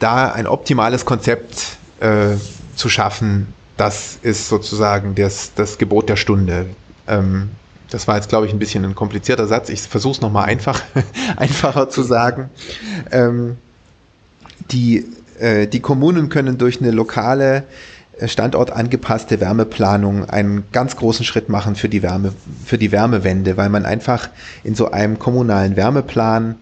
da 0.00 0.32
ein 0.32 0.48
optimales 0.48 1.04
Konzept 1.04 1.78
äh, 2.00 2.36
zu 2.74 2.88
schaffen, 2.88 3.54
das 3.78 4.18
ist 4.20 4.48
sozusagen 4.48 5.14
das, 5.14 5.54
das 5.54 5.78
Gebot 5.78 6.08
der 6.08 6.16
Stunde. 6.16 6.66
Ähm, 7.06 7.50
das 7.90 8.06
war 8.06 8.16
jetzt, 8.16 8.28
glaube 8.28 8.46
ich, 8.46 8.52
ein 8.52 8.58
bisschen 8.58 8.84
ein 8.84 8.94
komplizierter 8.94 9.46
Satz. 9.46 9.70
Ich 9.70 9.80
versuche 9.80 10.12
es 10.12 10.20
nochmal 10.20 10.44
einfach, 10.44 10.82
einfacher 11.36 11.88
zu 11.88 12.02
sagen. 12.02 12.50
Ähm, 13.10 13.56
die, 14.70 15.06
äh, 15.38 15.66
die 15.66 15.80
Kommunen 15.80 16.28
können 16.28 16.58
durch 16.58 16.82
eine 16.82 16.90
lokale, 16.90 17.64
äh, 18.18 18.28
standortangepasste 18.28 19.40
Wärmeplanung 19.40 20.28
einen 20.28 20.64
ganz 20.72 20.96
großen 20.96 21.24
Schritt 21.24 21.48
machen 21.48 21.76
für 21.76 21.88
die, 21.88 22.02
Wärme, 22.02 22.32
für 22.66 22.78
die 22.78 22.92
Wärmewende, 22.92 23.56
weil 23.56 23.68
man 23.68 23.86
einfach 23.86 24.28
in 24.64 24.74
so 24.74 24.90
einem 24.90 25.18
kommunalen 25.18 25.76
Wärmeplan 25.76 26.56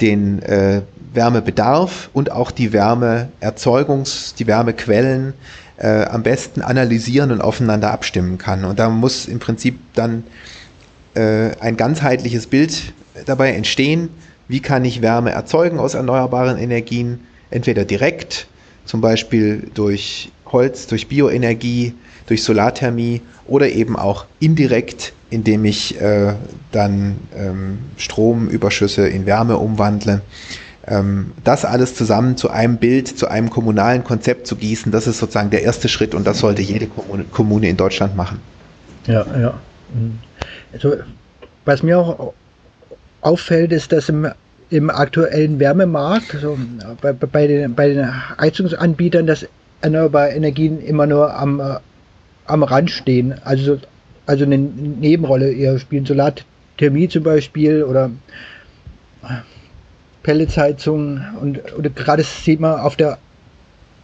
den 0.00 0.42
äh, 0.42 0.82
Wärmebedarf 1.12 2.10
und 2.12 2.30
auch 2.30 2.50
die 2.50 2.72
Wärmeerzeugungs-, 2.72 4.34
die 4.36 4.46
Wärmequellen 4.46 5.34
äh, 5.78 6.04
am 6.04 6.22
besten 6.22 6.62
analysieren 6.62 7.30
und 7.30 7.40
aufeinander 7.40 7.92
abstimmen 7.92 8.38
kann. 8.38 8.64
Und 8.64 8.78
da 8.78 8.88
muss 8.88 9.26
im 9.26 9.38
Prinzip 9.38 9.78
dann 9.94 10.24
äh, 11.14 11.50
ein 11.60 11.76
ganzheitliches 11.76 12.46
Bild 12.46 12.92
dabei 13.26 13.52
entstehen, 13.52 14.10
wie 14.48 14.60
kann 14.60 14.84
ich 14.84 15.02
Wärme 15.02 15.30
erzeugen 15.30 15.78
aus 15.78 15.94
erneuerbaren 15.94 16.58
Energien, 16.58 17.20
entweder 17.50 17.84
direkt, 17.84 18.46
zum 18.84 19.00
Beispiel 19.00 19.70
durch 19.74 20.30
Holz, 20.46 20.86
durch 20.86 21.08
Bioenergie, 21.08 21.94
durch 22.26 22.44
Solarthermie 22.44 23.22
oder 23.46 23.68
eben 23.68 23.96
auch 23.96 24.26
indirekt, 24.38 25.12
indem 25.30 25.64
ich 25.64 26.00
äh, 26.00 26.34
dann 26.70 27.16
ähm, 27.36 27.78
Stromüberschüsse 27.96 29.08
in 29.08 29.26
Wärme 29.26 29.56
umwandle. 29.56 30.22
Ähm, 30.88 31.32
das 31.42 31.64
alles 31.64 31.94
zusammen 31.96 32.36
zu 32.36 32.50
einem 32.50 32.76
Bild, 32.76 33.08
zu 33.08 33.28
einem 33.28 33.50
kommunalen 33.50 34.04
Konzept 34.04 34.46
zu 34.46 34.54
gießen, 34.56 34.92
das 34.92 35.06
ist 35.06 35.18
sozusagen 35.18 35.50
der 35.50 35.62
erste 35.62 35.88
Schritt 35.88 36.14
und 36.14 36.26
das 36.26 36.38
sollte 36.38 36.62
jede 36.62 36.86
Kommune 37.32 37.68
in 37.68 37.76
Deutschland 37.76 38.16
machen. 38.16 38.40
Ja, 39.06 39.26
ja. 39.40 39.54
Also, 40.72 40.96
was 41.64 41.82
mir 41.82 41.98
auch 41.98 42.32
auffällt, 43.20 43.72
ist, 43.72 43.90
dass 43.90 44.08
im, 44.08 44.28
im 44.70 44.90
aktuellen 44.90 45.58
Wärmemarkt, 45.58 46.34
also 46.34 46.56
bei, 47.00 47.12
bei, 47.12 47.46
den, 47.46 47.74
bei 47.74 47.88
den 47.88 48.38
Heizungsanbietern, 48.38 49.26
dass 49.26 49.46
erneuerbare 49.80 50.30
Energien 50.30 50.80
immer 50.80 51.06
nur 51.06 51.34
am, 51.34 51.60
äh, 51.60 51.78
am 52.46 52.62
Rand 52.62 52.90
stehen. 52.90 53.34
Also, 53.44 53.78
also 54.26 54.44
eine 54.44 54.58
Nebenrolle 54.58 55.52
eher 55.52 55.78
spielen. 55.78 56.06
Solarthermie 56.06 57.08
zum 57.08 57.24
Beispiel 57.24 57.82
oder 57.82 58.10
Pelletsheizung 60.26 61.20
und, 61.40 61.72
und 61.72 61.94
gerade 61.94 62.24
sieht 62.24 62.58
man 62.58 62.80
auf 62.80 62.96
der 62.96 63.18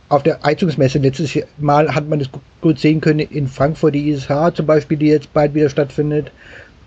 auf 0.09 0.23
der 0.23 0.41
Heizungsmesse 0.43 0.99
letztes 0.99 1.37
Mal 1.57 1.93
hat 1.93 2.09
man 2.09 2.19
das 2.19 2.29
gut 2.61 2.79
sehen 2.79 3.01
können 3.01 3.21
in 3.21 3.49
Frankfurt, 3.49 3.95
die 3.95 4.11
ISH 4.11 4.29
zum 4.55 4.67
Beispiel, 4.67 4.99
die 4.99 5.07
jetzt 5.07 5.33
bald 5.33 5.55
wieder 5.55 5.71
stattfindet. 5.71 6.31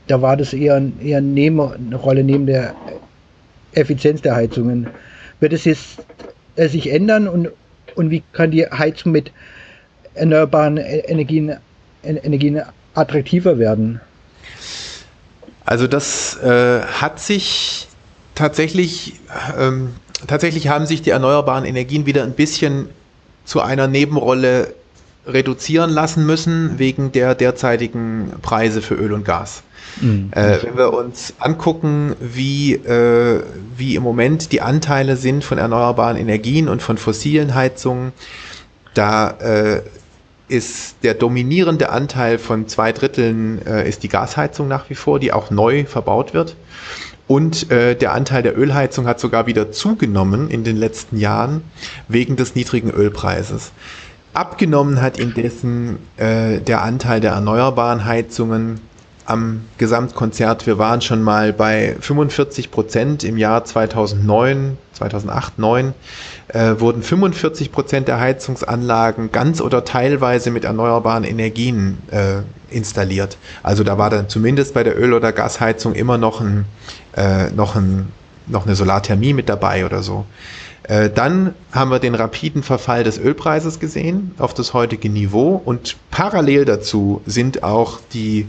Da 0.08 0.22
war 0.22 0.38
das 0.38 0.54
eher, 0.54 0.80
eher 1.02 1.18
eine 1.18 1.28
Nebenrolle 1.28 2.24
neben 2.24 2.46
der 2.46 2.76
Effizienz 3.74 4.22
der 4.22 4.36
Heizungen. 4.36 4.88
wird 5.40 5.54
es 5.54 5.66
jetzt 5.66 6.06
äh, 6.56 6.70
sich 6.70 6.92
ändern 6.92 7.28
und, 7.28 7.50
und 7.96 8.12
wie 8.12 8.22
kann 8.32 8.52
die 8.52 8.66
Heizung 8.68 9.12
mit 9.12 9.32
erneuerbaren 10.14 10.78
Energien, 10.78 11.56
Energien 12.04 12.62
attraktiver 12.94 13.58
werden? 13.58 14.00
Also 15.66 15.88
das 15.88 16.38
äh, 16.44 16.82
hat 16.82 17.20
sich 17.20 17.88
tatsächlich, 18.36 19.14
ähm, 19.58 19.90
tatsächlich 20.28 20.68
haben 20.68 20.86
sich 20.86 21.02
die 21.02 21.10
erneuerbaren 21.10 21.66
Energien 21.66 22.06
wieder 22.06 22.24
ein 22.24 22.34
bisschen 22.34 22.90
zu 23.46 23.62
einer 23.62 23.88
Nebenrolle 23.88 24.74
reduzieren 25.28 25.90
lassen 25.90 26.26
müssen 26.26 26.78
wegen 26.78 27.12
der 27.12 27.36
derzeitigen 27.36 28.34
Preise 28.42 28.82
für 28.82 28.96
Öl 28.96 29.14
und 29.14 29.26
Gas. 29.26 29.64
Mhm. 30.02 30.30
Äh, 30.32 30.58
wenn 30.62 30.78
wir 30.78 30.94
uns 30.94 31.34
angucken, 31.40 32.16
wie, 32.20 32.74
äh, 32.74 33.44
wie 33.78 33.96
im 33.96 34.04
Moment 34.04 34.52
die 34.52 34.62
Anteile 34.62 35.16
sind 35.16 35.44
von 35.44 35.58
erneuerbaren 35.58 36.18
Energien 36.18 36.70
und 36.70 36.82
von 36.82 36.98
fossilen 36.98 37.56
Heizungen, 37.56 38.12
da 38.94 39.32
äh, 39.32 39.82
ist 40.48 40.98
der 41.04 41.16
dominierende 41.16 41.90
Anteil 41.90 42.38
von 42.38 42.68
zwei 42.68 42.92
Dritteln 42.92 43.66
äh, 43.66 43.88
ist 43.88 44.04
die 44.04 44.10
Gasheizung 44.10 44.68
nach 44.68 44.90
wie 44.90 44.96
vor, 44.96 45.20
die 45.20 45.34
auch 45.34 45.50
neu 45.50 45.86
verbaut 45.86 46.34
wird. 46.34 46.56
Und 47.28 47.72
äh, 47.72 47.96
der 47.96 48.14
Anteil 48.14 48.44
der 48.44 48.58
Ölheizung 48.58 49.08
hat 49.08 49.20
sogar 49.20 49.48
wieder 49.48 49.72
zugenommen 49.72 50.50
in 50.50 50.64
den 50.64 50.78
letzten 50.78 51.18
Jahren 51.18 51.64
wegen 52.08 52.36
des 52.36 52.56
niedrigen 52.56 52.92
Ölpreises. 52.92 53.72
Abgenommen 54.34 55.02
hat 55.02 55.18
indessen 55.18 55.98
äh, 56.18 56.60
der 56.60 56.84
Anteil 56.84 57.22
der 57.22 57.32
erneuerbaren 57.32 58.06
Heizungen 58.06 58.82
am 59.26 59.62
Gesamtkonzert. 59.78 60.68
Wir 60.68 60.78
waren 60.78 61.02
schon 61.02 61.24
mal 61.24 61.52
bei 61.52 61.96
45 62.00 62.70
Prozent 62.70 63.24
im 63.24 63.38
Jahr 63.38 63.64
2009, 63.66 64.78
2008, 64.94 65.56
2009 65.56 65.94
äh, 66.50 66.80
wurden 66.80 67.02
45 67.02 67.72
Prozent 67.72 68.08
der 68.08 68.20
Heizungsanlagen 68.20 69.32
ganz 69.32 69.62
oder 69.62 69.84
teilweise 69.84 70.52
mit 70.52 70.64
erneuerbaren 70.64 71.24
Energien 71.24 71.98
äh, 72.12 72.42
installiert. 72.70 73.38
Also 73.64 73.84
da 73.84 73.98
war 73.98 74.10
dann 74.10 74.30
zumindest 74.30 74.74
bei 74.74 74.84
der 74.84 74.98
Öl- 74.98 75.14
oder 75.14 75.32
Gasheizung 75.32 75.94
immer 75.94 76.18
noch, 76.18 76.42
ein, 76.42 76.66
äh, 77.16 77.50
noch, 77.52 77.76
ein, 77.76 78.12
noch 78.48 78.66
eine 78.66 78.76
Solarthermie 78.76 79.34
mit 79.34 79.50
dabei 79.50 79.86
oder 79.86 80.04
so. 80.04 80.26
Äh, 80.84 81.10
dann 81.10 81.56
haben 81.72 81.90
wir 81.92 82.00
den 82.00 82.16
rapiden 82.16 82.62
Verfall 82.62 83.04
des 83.04 83.18
Ölpreises 83.18 83.80
gesehen 83.80 84.36
auf 84.38 84.54
das 84.54 84.74
heutige 84.74 85.10
Niveau 85.10 85.62
und 85.64 85.96
parallel 86.12 86.66
dazu 86.66 87.22
sind 87.26 87.64
auch 87.64 88.00
die 88.14 88.48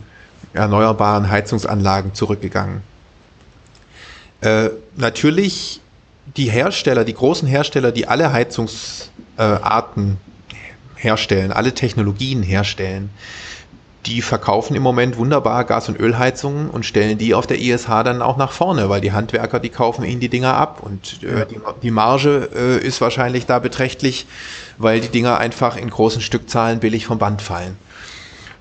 erneuerbaren 0.52 1.30
Heizungsanlagen 1.30 2.14
zurückgegangen. 2.14 2.82
Äh, 4.42 4.70
natürlich 4.96 5.80
die 6.36 6.50
Hersteller, 6.50 7.04
die 7.04 7.14
großen 7.14 7.48
Hersteller, 7.48 7.92
die 7.92 8.08
alle 8.08 8.32
Heizungsarten 8.32 10.18
herstellen, 10.96 11.52
alle 11.52 11.72
Technologien 11.72 12.42
herstellen, 12.42 13.10
die 14.06 14.22
verkaufen 14.22 14.76
im 14.76 14.82
Moment 14.82 15.16
wunderbar 15.16 15.64
Gas- 15.64 15.88
und 15.88 15.98
Ölheizungen 15.98 16.70
und 16.70 16.86
stellen 16.86 17.18
die 17.18 17.34
auf 17.34 17.46
der 17.46 17.60
ISH 17.60 17.86
dann 17.86 18.22
auch 18.22 18.36
nach 18.36 18.52
vorne, 18.52 18.88
weil 18.88 19.00
die 19.00 19.12
Handwerker, 19.12 19.58
die 19.58 19.68
kaufen 19.68 20.04
ihnen 20.04 20.20
die 20.20 20.28
Dinger 20.28 20.54
ab 20.54 20.80
und 20.82 21.22
äh, 21.24 21.46
die, 21.46 21.58
die, 21.82 21.90
Marge 21.90 22.48
äh, 22.54 22.78
ist 22.78 23.00
wahrscheinlich 23.00 23.46
da 23.46 23.58
beträchtlich, 23.58 24.26
weil 24.78 25.00
die 25.00 25.08
Dinger 25.08 25.38
einfach 25.38 25.76
in 25.76 25.90
großen 25.90 26.20
Stückzahlen 26.20 26.78
billig 26.78 27.06
vom 27.06 27.18
Band 27.18 27.42
fallen. 27.42 27.76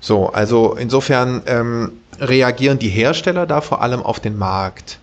So, 0.00 0.28
also 0.28 0.74
insofern 0.74 1.42
ähm, 1.46 1.92
reagieren 2.20 2.78
die 2.78 2.88
Hersteller 2.88 3.46
da 3.46 3.60
vor 3.60 3.82
allem 3.82 4.02
auf 4.02 4.20
den 4.20 4.36
Markt. 4.36 4.98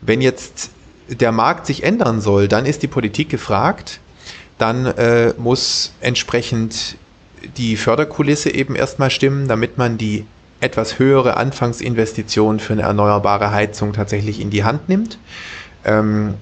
Wenn 0.00 0.20
jetzt 0.20 0.70
der 1.08 1.32
Markt 1.32 1.66
sich 1.66 1.82
ändern 1.82 2.20
soll, 2.20 2.48
dann 2.48 2.66
ist 2.66 2.82
die 2.82 2.88
Politik 2.88 3.28
gefragt. 3.28 4.00
Dann 4.58 4.86
äh, 4.86 5.34
muss 5.38 5.92
entsprechend 6.00 6.96
die 7.56 7.76
Förderkulisse 7.76 8.52
eben 8.52 8.74
erstmal 8.74 9.10
stimmen, 9.10 9.48
damit 9.48 9.78
man 9.78 9.98
die 9.98 10.26
etwas 10.60 10.98
höhere 10.98 11.36
Anfangsinvestition 11.36 12.60
für 12.60 12.72
eine 12.72 12.82
erneuerbare 12.82 13.50
Heizung 13.50 13.92
tatsächlich 13.92 14.40
in 14.40 14.50
die 14.50 14.64
Hand 14.64 14.88
nimmt. 14.88 15.18
Ähm, 15.84 16.34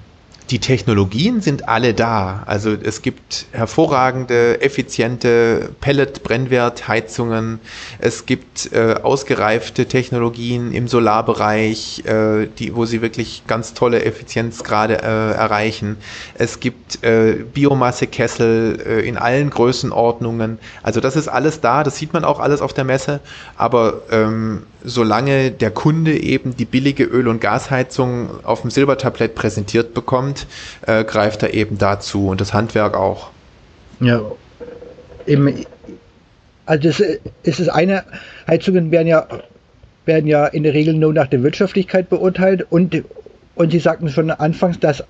die 0.49 0.59
Technologien 0.59 1.41
sind 1.41 1.67
alle 1.67 1.93
da. 1.93 2.43
Also 2.45 2.71
es 2.71 3.01
gibt 3.01 3.47
hervorragende, 3.51 4.61
effiziente 4.61 5.69
Pellet-Brennwertheizungen. 5.81 7.59
Es 7.99 8.25
gibt 8.25 8.71
äh, 8.71 8.95
ausgereifte 9.01 9.87
Technologien 9.87 10.71
im 10.71 10.87
Solarbereich, 10.87 12.03
äh, 12.05 12.47
die, 12.59 12.75
wo 12.75 12.85
sie 12.85 13.01
wirklich 13.01 13.43
ganz 13.47 13.73
tolle 13.73 14.03
Effizienzgrade 14.05 15.01
äh, 15.01 15.31
erreichen. 15.33 15.97
Es 16.35 16.59
gibt 16.59 17.03
äh, 17.03 17.43
Biomassekessel 17.53 18.83
äh, 18.85 19.07
in 19.07 19.17
allen 19.17 19.49
Größenordnungen. 19.49 20.59
Also 20.83 21.01
das 21.01 21.15
ist 21.15 21.27
alles 21.27 21.61
da. 21.61 21.83
Das 21.83 21.97
sieht 21.97 22.13
man 22.13 22.23
auch 22.23 22.39
alles 22.39 22.61
auf 22.61 22.73
der 22.73 22.83
Messe. 22.83 23.19
Aber 23.57 24.03
ähm, 24.11 24.63
solange 24.85 25.51
der 25.51 25.71
Kunde 25.71 26.17
eben 26.17 26.55
die 26.55 26.65
billige 26.65 27.03
Öl- 27.03 27.27
und 27.27 27.41
Gasheizung 27.41 28.43
auf 28.43 28.61
dem 28.61 28.69
Silbertablett 28.69 29.35
präsentiert 29.35 29.93
bekommt, 29.93 30.47
äh, 30.85 31.03
greift 31.03 31.43
er 31.43 31.53
eben 31.53 31.77
dazu 31.77 32.27
und 32.27 32.41
das 32.41 32.53
Handwerk 32.53 32.95
auch. 32.95 33.31
Ja, 33.99 34.21
eben, 35.25 35.65
also 36.65 36.87
das 36.87 36.99
ist 37.43 37.59
das 37.59 37.69
eine, 37.69 38.03
Heizungen 38.47 38.91
werden 38.91 39.07
ja, 39.07 39.27
werden 40.05 40.27
ja 40.27 40.45
in 40.47 40.63
der 40.63 40.73
Regel 40.73 40.93
nur 40.93 41.13
nach 41.13 41.27
der 41.27 41.43
Wirtschaftlichkeit 41.43 42.09
beurteilt 42.09 42.65
und, 42.69 43.03
und 43.55 43.71
Sie 43.71 43.79
sagten 43.79 44.09
schon 44.09 44.31
anfangs, 44.31 44.79
dass 44.79 45.03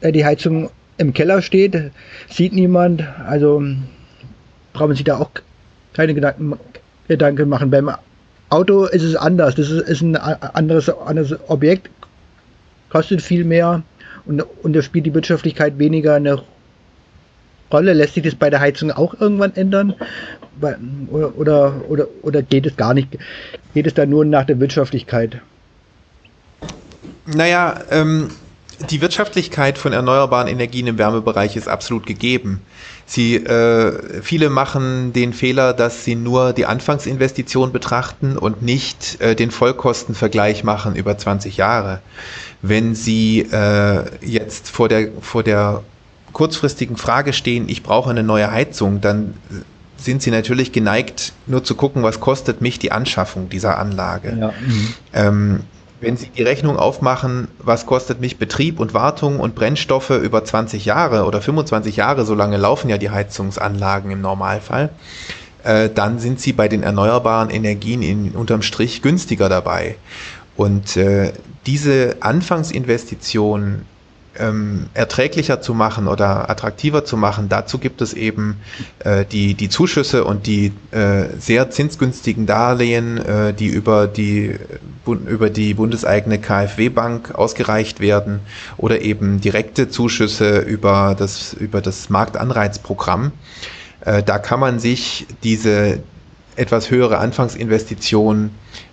äh, 0.00 0.12
die 0.12 0.24
Heizung 0.24 0.70
im 0.98 1.14
Keller 1.14 1.40
steht, 1.40 1.92
sieht 2.28 2.52
niemand, 2.52 3.04
also 3.26 3.62
brauchen 4.72 4.94
Sie 4.94 5.04
da 5.04 5.18
auch 5.18 5.30
keine 5.94 6.14
Gedanken, 6.14 6.58
Gedanken 7.08 7.48
machen. 7.48 7.70
Beim 7.70 7.90
Auto 8.50 8.84
ist 8.84 9.02
es 9.02 9.16
anders. 9.16 9.54
Das 9.54 9.70
ist, 9.70 9.88
ist 9.88 10.02
ein 10.02 10.16
anderes, 10.16 10.88
anderes 10.88 11.38
Objekt, 11.48 11.88
kostet 12.90 13.22
viel 13.22 13.44
mehr 13.44 13.82
und, 14.26 14.44
und 14.62 14.74
da 14.74 14.82
spielt 14.82 15.06
die 15.06 15.14
Wirtschaftlichkeit 15.14 15.78
weniger 15.78 16.14
eine 16.14 16.42
Rolle. 17.72 17.92
Lässt 17.92 18.14
sich 18.14 18.24
das 18.24 18.34
bei 18.34 18.50
der 18.50 18.60
Heizung 18.60 18.90
auch 18.90 19.18
irgendwann 19.18 19.54
ändern? 19.54 19.94
Oder, 20.60 21.38
oder, 21.38 21.74
oder, 21.88 22.06
oder 22.22 22.42
geht 22.42 22.66
es 22.66 22.76
gar 22.76 22.92
nicht? 22.92 23.16
Geht 23.72 23.86
es 23.86 23.94
da 23.94 24.04
nur 24.04 24.24
nach 24.24 24.44
der 24.44 24.60
Wirtschaftlichkeit? 24.60 25.40
Naja, 27.26 27.80
ähm, 27.90 28.30
die 28.90 29.00
Wirtschaftlichkeit 29.00 29.78
von 29.78 29.92
erneuerbaren 29.92 30.48
Energien 30.48 30.86
im 30.86 30.98
Wärmebereich 30.98 31.56
ist 31.56 31.68
absolut 31.68 32.06
gegeben. 32.06 32.60
Sie, 33.10 33.34
äh, 33.34 34.22
viele 34.22 34.50
machen 34.50 35.12
den 35.12 35.32
Fehler, 35.32 35.72
dass 35.72 36.04
sie 36.04 36.14
nur 36.14 36.52
die 36.52 36.66
Anfangsinvestition 36.66 37.72
betrachten 37.72 38.38
und 38.38 38.62
nicht 38.62 39.20
äh, 39.20 39.34
den 39.34 39.50
Vollkostenvergleich 39.50 40.62
machen 40.62 40.94
über 40.94 41.18
20 41.18 41.56
Jahre. 41.56 42.02
Wenn 42.62 42.94
Sie 42.94 43.40
äh, 43.40 44.04
jetzt 44.24 44.70
vor 44.70 44.88
der, 44.88 45.08
vor 45.22 45.42
der 45.42 45.82
kurzfristigen 46.32 46.96
Frage 46.96 47.32
stehen, 47.32 47.68
ich 47.68 47.82
brauche 47.82 48.10
eine 48.10 48.22
neue 48.22 48.52
Heizung, 48.52 49.00
dann 49.00 49.34
sind 49.96 50.22
Sie 50.22 50.30
natürlich 50.30 50.70
geneigt, 50.70 51.32
nur 51.48 51.64
zu 51.64 51.74
gucken, 51.74 52.04
was 52.04 52.20
kostet 52.20 52.60
mich 52.60 52.78
die 52.78 52.92
Anschaffung 52.92 53.48
dieser 53.48 53.76
Anlage. 53.80 54.38
Ja. 54.40 54.52
Ähm, 55.12 55.64
wenn 56.00 56.16
Sie 56.16 56.28
die 56.28 56.42
Rechnung 56.42 56.76
aufmachen, 56.76 57.48
was 57.58 57.86
kostet 57.86 58.20
mich 58.20 58.38
Betrieb 58.38 58.80
und 58.80 58.94
Wartung 58.94 59.38
und 59.38 59.54
Brennstoffe 59.54 60.10
über 60.10 60.44
20 60.44 60.84
Jahre 60.84 61.24
oder 61.24 61.42
25 61.42 61.96
Jahre, 61.96 62.24
so 62.24 62.34
lange 62.34 62.56
laufen 62.56 62.88
ja 62.88 62.98
die 62.98 63.10
Heizungsanlagen 63.10 64.10
im 64.10 64.20
Normalfall, 64.20 64.90
äh, 65.62 65.90
dann 65.90 66.18
sind 66.18 66.40
Sie 66.40 66.52
bei 66.52 66.68
den 66.68 66.82
erneuerbaren 66.82 67.50
Energien 67.50 68.02
in, 68.02 68.30
unterm 68.32 68.62
Strich 68.62 69.02
günstiger 69.02 69.48
dabei. 69.48 69.96
Und 70.56 70.96
äh, 70.96 71.32
diese 71.66 72.16
Anfangsinvestition 72.20 73.82
ähm, 74.40 74.86
erträglicher 74.94 75.60
zu 75.60 75.74
machen 75.74 76.08
oder 76.08 76.50
attraktiver 76.50 77.04
zu 77.04 77.16
machen, 77.16 77.48
dazu 77.48 77.78
gibt 77.78 78.00
es 78.00 78.14
eben 78.14 78.56
äh, 79.00 79.24
die, 79.24 79.54
die 79.54 79.68
Zuschüsse 79.68 80.24
und 80.24 80.46
die 80.46 80.72
äh, 80.90 81.24
sehr 81.38 81.70
zinsgünstigen 81.70 82.46
Darlehen, 82.46 83.18
äh, 83.18 83.52
die 83.54 83.66
über 83.68 84.06
die, 84.06 84.56
über 85.06 85.50
die 85.50 85.74
bundeseigene 85.74 86.38
KfW-Bank 86.38 87.34
ausgereicht 87.34 88.00
werden 88.00 88.40
oder 88.76 89.02
eben 89.02 89.40
direkte 89.40 89.88
Zuschüsse 89.88 90.58
über 90.60 91.14
das, 91.18 91.52
über 91.52 91.80
das 91.80 92.08
Marktanreizprogramm. 92.08 93.32
Äh, 94.00 94.22
da 94.22 94.38
kann 94.38 94.60
man 94.60 94.78
sich 94.78 95.26
diese 95.42 96.00
etwas 96.56 96.90
höhere 96.90 97.18
Anfangsinvestition 97.18 98.50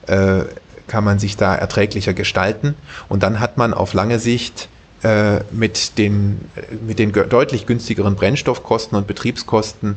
äh, 0.07 0.43
kann 0.87 1.03
man 1.03 1.19
sich 1.19 1.35
da 1.35 1.53
erträglicher 1.53 2.13
gestalten 2.13 2.75
und 3.09 3.23
dann 3.23 3.39
hat 3.39 3.57
man 3.57 3.73
auf 3.73 3.93
lange 3.93 4.19
Sicht 4.19 4.69
äh, 5.07 5.39
mit 5.51 5.97
den, 5.97 6.37
mit 6.85 6.99
den 6.99 7.13
deutlich 7.13 7.65
günstigeren 7.65 8.15
Brennstoffkosten 8.15 8.97
und 8.97 9.07
Betriebskosten 9.07 9.95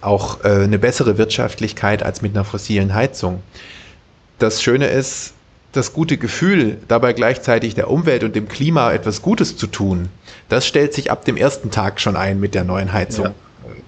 auch 0.00 0.44
äh, 0.44 0.50
eine 0.50 0.78
bessere 0.78 1.18
Wirtschaftlichkeit 1.18 2.04
als 2.04 2.22
mit 2.22 2.36
einer 2.36 2.44
fossilen 2.44 2.94
Heizung. 2.94 3.42
Das 4.38 4.62
Schöne 4.62 4.86
ist, 4.86 5.34
das 5.72 5.92
gute 5.92 6.16
Gefühl, 6.16 6.78
dabei 6.86 7.12
gleichzeitig 7.12 7.74
der 7.74 7.90
Umwelt 7.90 8.22
und 8.22 8.36
dem 8.36 8.46
Klima 8.46 8.92
etwas 8.92 9.20
Gutes 9.20 9.56
zu 9.56 9.66
tun, 9.66 10.10
das 10.48 10.64
stellt 10.64 10.94
sich 10.94 11.10
ab 11.10 11.24
dem 11.24 11.36
ersten 11.36 11.72
Tag 11.72 12.00
schon 12.00 12.14
ein 12.14 12.38
mit 12.38 12.54
der 12.54 12.62
neuen 12.62 12.92
Heizung. 12.92 13.26
Ja. 13.26 13.34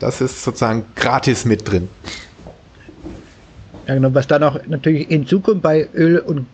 Das 0.01 0.21
ist 0.21 0.43
sozusagen 0.43 0.87
gratis 0.97 1.45
mit 1.45 1.71
drin. 1.71 1.89
Ja, 3.87 3.95
genau. 3.95 4.13
Was 4.13 4.27
dann 4.27 4.43
auch 4.43 4.59
natürlich 4.67 5.09
in 5.09 5.25
Zukunft 5.27 5.63
bei 5.63 5.89
Öl- 5.95 6.19
und 6.19 6.47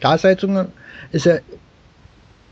Gasheizungen 0.00 0.68
ist 1.12 1.26
ja 1.26 1.36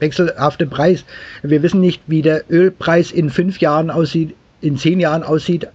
wechselhafte 0.03 0.67
Preis. 0.67 1.05
Wir 1.43 1.63
wissen 1.63 1.81
nicht, 1.81 2.03
wie 2.07 2.21
der 2.21 2.45
Ölpreis 2.51 3.11
in 3.11 3.31
fünf 3.31 3.61
Jahren 3.61 3.91
aussieht, 3.91 4.35
in 4.61 4.77
zehn 4.77 5.01
Jahren 5.01 5.23
aussieht. 5.23 5.69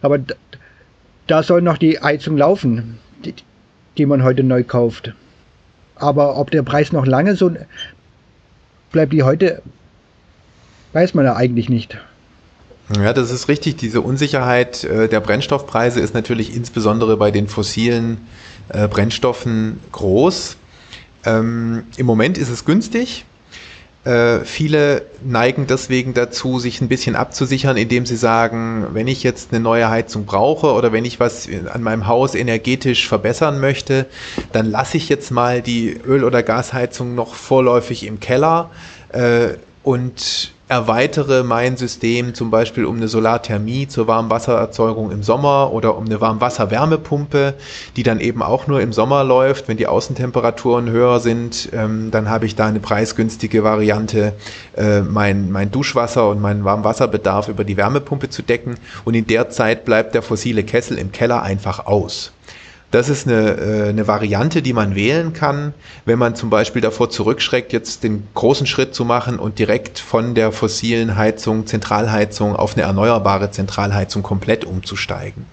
Aber 0.00 0.18
da 1.26 1.42
soll 1.42 1.60
noch 1.60 1.76
die 1.76 2.00
Heizung 2.00 2.38
laufen, 2.38 2.98
die, 3.24 3.34
die 3.98 4.06
man 4.06 4.22
heute 4.22 4.42
neu 4.42 4.64
kauft. 4.64 5.12
Aber 5.96 6.38
ob 6.38 6.50
der 6.50 6.62
Preis 6.62 6.92
noch 6.92 7.04
lange 7.06 7.36
so 7.36 7.50
bleibt 8.90 9.12
wie 9.12 9.22
heute, 9.22 9.62
weiß 10.92 11.14
man 11.14 11.26
ja 11.26 11.36
eigentlich 11.36 11.68
nicht. 11.68 11.98
Ja, 12.96 13.12
das 13.12 13.30
ist 13.30 13.48
richtig. 13.48 13.76
Diese 13.76 14.00
Unsicherheit 14.00 14.84
äh, 14.84 15.08
der 15.08 15.20
Brennstoffpreise 15.20 16.00
ist 16.00 16.14
natürlich 16.14 16.54
insbesondere 16.54 17.16
bei 17.16 17.30
den 17.30 17.48
fossilen 17.48 18.18
äh, 18.68 18.88
Brennstoffen 18.88 19.80
groß. 19.92 20.56
Ähm, 21.24 21.84
Im 21.96 22.06
Moment 22.06 22.38
ist 22.38 22.50
es 22.50 22.64
günstig. 22.64 23.24
Äh, 24.04 24.40
viele 24.40 25.06
neigen 25.24 25.66
deswegen 25.66 26.12
dazu, 26.12 26.58
sich 26.58 26.82
ein 26.82 26.88
bisschen 26.88 27.16
abzusichern, 27.16 27.78
indem 27.78 28.04
sie 28.04 28.16
sagen, 28.16 28.88
wenn 28.92 29.08
ich 29.08 29.22
jetzt 29.22 29.50
eine 29.50 29.60
neue 29.60 29.88
Heizung 29.88 30.26
brauche 30.26 30.72
oder 30.72 30.92
wenn 30.92 31.06
ich 31.06 31.20
was 31.20 31.48
an 31.72 31.82
meinem 31.82 32.06
Haus 32.06 32.34
energetisch 32.34 33.08
verbessern 33.08 33.60
möchte, 33.60 34.04
dann 34.52 34.70
lasse 34.70 34.98
ich 34.98 35.08
jetzt 35.08 35.30
mal 35.30 35.62
die 35.62 35.98
Öl- 36.06 36.24
oder 36.24 36.42
Gasheizung 36.42 37.14
noch 37.14 37.34
vorläufig 37.34 38.04
im 38.04 38.20
Keller 38.20 38.70
äh, 39.12 39.54
und 39.82 40.53
erweitere 40.68 41.42
mein 41.42 41.76
System 41.76 42.34
zum 42.34 42.50
Beispiel 42.50 42.86
um 42.86 42.96
eine 42.96 43.08
Solarthermie 43.08 43.86
zur 43.86 44.06
Warmwassererzeugung 44.06 45.10
im 45.10 45.22
Sommer 45.22 45.72
oder 45.72 45.96
um 45.96 46.06
eine 46.06 46.20
Warmwasserwärmepumpe, 46.20 47.54
die 47.96 48.02
dann 48.02 48.18
eben 48.20 48.42
auch 48.42 48.66
nur 48.66 48.80
im 48.80 48.92
Sommer 48.92 49.24
läuft. 49.24 49.68
Wenn 49.68 49.76
die 49.76 49.86
Außentemperaturen 49.86 50.88
höher 50.88 51.20
sind, 51.20 51.68
ähm, 51.74 52.10
dann 52.10 52.30
habe 52.30 52.46
ich 52.46 52.56
da 52.56 52.66
eine 52.66 52.80
preisgünstige 52.80 53.62
Variante, 53.62 54.32
äh, 54.76 55.00
mein, 55.00 55.52
mein 55.52 55.70
Duschwasser 55.70 56.30
und 56.30 56.40
meinen 56.40 56.64
Warmwasserbedarf 56.64 57.48
über 57.48 57.64
die 57.64 57.76
Wärmepumpe 57.76 58.30
zu 58.30 58.42
decken. 58.42 58.76
Und 59.04 59.14
in 59.14 59.26
der 59.26 59.50
Zeit 59.50 59.84
bleibt 59.84 60.14
der 60.14 60.22
fossile 60.22 60.64
Kessel 60.64 60.96
im 60.96 61.12
Keller 61.12 61.42
einfach 61.42 61.84
aus. 61.84 62.32
Das 62.94 63.08
ist 63.08 63.26
eine, 63.26 63.56
äh, 63.56 63.88
eine 63.88 64.06
Variante, 64.06 64.62
die 64.62 64.72
man 64.72 64.94
wählen 64.94 65.32
kann, 65.32 65.74
wenn 66.04 66.16
man 66.16 66.36
zum 66.36 66.48
Beispiel 66.48 66.80
davor 66.80 67.10
zurückschreckt, 67.10 67.72
jetzt 67.72 68.04
den 68.04 68.28
großen 68.34 68.68
Schritt 68.68 68.94
zu 68.94 69.04
machen 69.04 69.40
und 69.40 69.58
direkt 69.58 69.98
von 69.98 70.36
der 70.36 70.52
fossilen 70.52 71.16
Heizung, 71.16 71.66
Zentralheizung 71.66 72.54
auf 72.54 72.76
eine 72.76 72.82
erneuerbare 72.82 73.50
Zentralheizung 73.50 74.22
komplett 74.22 74.64
umzusteigen. 74.64 75.46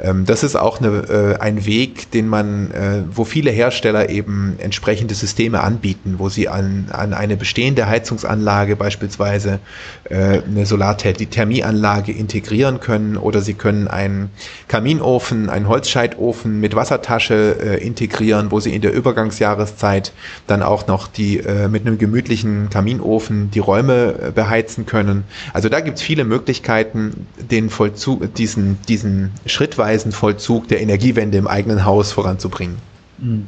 Ähm, 0.00 0.26
das 0.26 0.42
ist 0.42 0.56
auch 0.56 0.80
eine, 0.80 0.88
äh, 0.88 1.40
ein 1.40 1.66
Weg, 1.66 2.10
den 2.10 2.28
man, 2.28 2.70
äh, 2.70 3.02
wo 3.10 3.24
viele 3.24 3.50
Hersteller 3.50 4.08
eben 4.08 4.56
entsprechende 4.58 5.14
Systeme 5.14 5.62
anbieten, 5.62 6.16
wo 6.18 6.28
sie 6.28 6.48
an, 6.48 6.86
an 6.90 7.14
eine 7.14 7.36
bestehende 7.36 7.86
Heizungsanlage 7.86 8.76
beispielsweise 8.76 9.60
äh, 10.04 10.42
eine 10.42 10.66
Solarthermieanlage 10.66 12.12
integrieren 12.12 12.80
können 12.80 13.16
oder 13.16 13.40
sie 13.40 13.54
können 13.54 13.88
einen 13.88 14.30
Kaminofen, 14.68 15.48
einen 15.48 15.68
Holzscheitofen 15.68 16.60
mit 16.60 16.74
Wassertasche 16.74 17.34
integrieren, 17.80 18.50
wo 18.50 18.60
sie 18.60 18.74
in 18.74 18.82
der 18.82 18.92
Übergangsjahreszeit 18.92 20.12
dann 20.46 20.62
auch 20.62 20.86
noch 20.86 21.08
die 21.08 21.42
mit 21.70 21.86
einem 21.86 21.98
gemütlichen 21.98 22.70
Kaminofen 22.70 23.50
die 23.50 23.58
Räume 23.58 24.32
beheizen 24.34 24.86
können. 24.86 25.24
Also 25.52 25.68
da 25.68 25.80
gibt 25.80 25.98
es 25.98 26.02
viele 26.02 26.24
Möglichkeiten, 26.24 27.26
den 27.38 27.70
Vollzug, 27.70 28.34
diesen, 28.34 28.78
diesen 28.88 29.32
Schritt 29.46 29.78
schrittweisen 29.84 30.12
Vollzug 30.12 30.68
der 30.68 30.80
Energiewende 30.80 31.36
im 31.38 31.46
eigenen 31.46 31.84
Haus 31.84 32.12
voranzubringen. 32.12 32.76
Hm. 33.20 33.46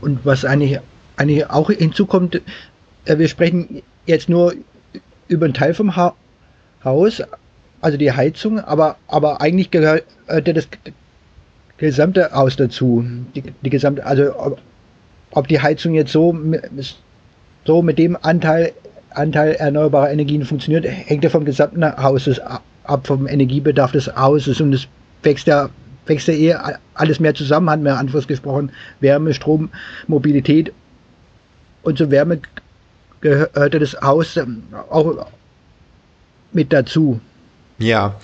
Und 0.00 0.24
was 0.24 0.44
eigentlich, 0.44 0.78
eigentlich 1.16 1.48
auch 1.48 1.70
hinzukommt, 1.70 2.40
äh, 3.06 3.18
wir 3.18 3.28
sprechen 3.28 3.82
jetzt 4.06 4.28
nur 4.28 4.52
über 5.28 5.46
einen 5.46 5.54
Teil 5.54 5.74
vom 5.74 5.96
ha 5.96 6.14
Haus, 6.84 7.22
also 7.80 7.96
die 7.96 8.10
Heizung, 8.10 8.58
aber, 8.58 8.96
aber 9.06 9.40
eigentlich 9.40 9.70
gehört 9.70 10.04
äh, 10.26 10.42
das 10.42 10.66
gesamte 11.78 12.30
Haus 12.32 12.56
dazu. 12.56 13.04
Die, 13.34 13.42
die 13.62 13.70
gesamte, 13.70 14.04
also 14.04 14.36
ob, 14.36 14.58
ob 15.30 15.48
die 15.48 15.60
Heizung 15.60 15.94
jetzt 15.94 16.12
so, 16.12 16.36
so 17.64 17.82
mit 17.82 17.98
dem 17.98 18.18
Anteil, 18.20 18.72
Anteil 19.10 19.52
erneuerbarer 19.52 20.10
Energien 20.10 20.44
funktioniert, 20.44 20.84
hängt 20.86 21.22
ja 21.22 21.30
vom 21.30 21.44
gesamten 21.44 21.84
Hauses 21.84 22.40
ab, 22.40 23.06
vom 23.06 23.28
Energiebedarf 23.28 23.92
des 23.92 24.14
Hauses 24.16 24.60
und 24.60 24.72
es 24.72 24.88
wächst 25.22 25.46
ja, 25.46 25.70
wächst 26.06 26.28
ja 26.28 26.34
eher 26.34 26.78
alles 26.94 27.20
mehr 27.20 27.34
zusammen, 27.34 27.70
hatten 27.70 27.84
wir 27.84 27.96
anfangs 27.96 28.26
gesprochen. 28.26 28.70
Wärme, 29.00 29.34
Strom, 29.34 29.70
Mobilität. 30.06 30.72
Und 31.82 31.98
zur 31.98 32.10
Wärme 32.10 32.40
gehörte 33.20 33.78
das 33.78 33.96
Haus 34.02 34.36
ähm, 34.36 34.62
auch 34.90 35.26
mit 36.52 36.72
dazu. 36.72 37.20
Ja, 37.78 38.14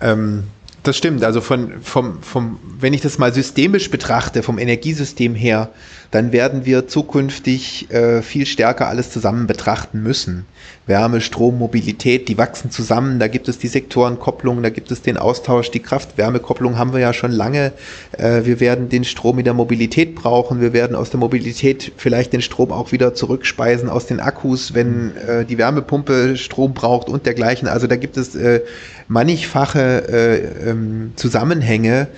ähm, 0.00 0.44
das 0.82 0.96
stimmt. 0.96 1.22
Also 1.24 1.40
von, 1.40 1.82
vom, 1.82 2.22
vom, 2.22 2.58
wenn 2.78 2.94
ich 2.94 3.02
das 3.02 3.18
mal 3.18 3.32
systemisch 3.32 3.90
betrachte, 3.90 4.42
vom 4.42 4.58
Energiesystem 4.58 5.34
her, 5.34 5.68
dann 6.10 6.32
werden 6.32 6.64
wir 6.64 6.88
zukünftig 6.88 7.90
äh, 7.90 8.22
viel 8.22 8.46
stärker 8.46 8.88
alles 8.88 9.10
zusammen 9.10 9.46
betrachten 9.46 10.02
müssen. 10.02 10.46
Wärme, 10.90 11.22
Strom, 11.22 11.58
Mobilität, 11.58 12.28
die 12.28 12.36
wachsen 12.36 12.70
zusammen. 12.70 13.18
Da 13.18 13.28
gibt 13.28 13.48
es 13.48 13.58
die 13.58 13.68
Sektorenkopplung, 13.68 14.62
da 14.62 14.68
gibt 14.68 14.90
es 14.90 15.00
den 15.00 15.16
Austausch, 15.16 15.70
die 15.70 15.80
Kraft-Wärme-Kopplung 15.80 16.76
haben 16.76 16.92
wir 16.92 17.00
ja 17.00 17.14
schon 17.14 17.32
lange. 17.32 17.72
Äh, 18.12 18.44
wir 18.44 18.60
werden 18.60 18.90
den 18.90 19.04
Strom 19.04 19.38
in 19.38 19.44
der 19.44 19.54
Mobilität 19.54 20.14
brauchen. 20.14 20.60
Wir 20.60 20.74
werden 20.74 20.96
aus 20.96 21.08
der 21.08 21.20
Mobilität 21.20 21.92
vielleicht 21.96 22.34
den 22.34 22.42
Strom 22.42 22.72
auch 22.72 22.92
wieder 22.92 23.14
zurückspeisen 23.14 23.88
aus 23.88 24.06
den 24.06 24.20
Akkus, 24.20 24.74
wenn 24.74 25.16
äh, 25.16 25.46
die 25.46 25.56
Wärmepumpe 25.56 26.36
Strom 26.36 26.74
braucht 26.74 27.08
und 27.08 27.24
dergleichen. 27.24 27.68
Also 27.68 27.86
da 27.86 27.96
gibt 27.96 28.16
es 28.16 28.34
äh, 28.34 28.60
mannigfache 29.08 30.08
äh, 30.08 30.70
ähm, 30.70 31.12
Zusammenhänge, 31.16 32.08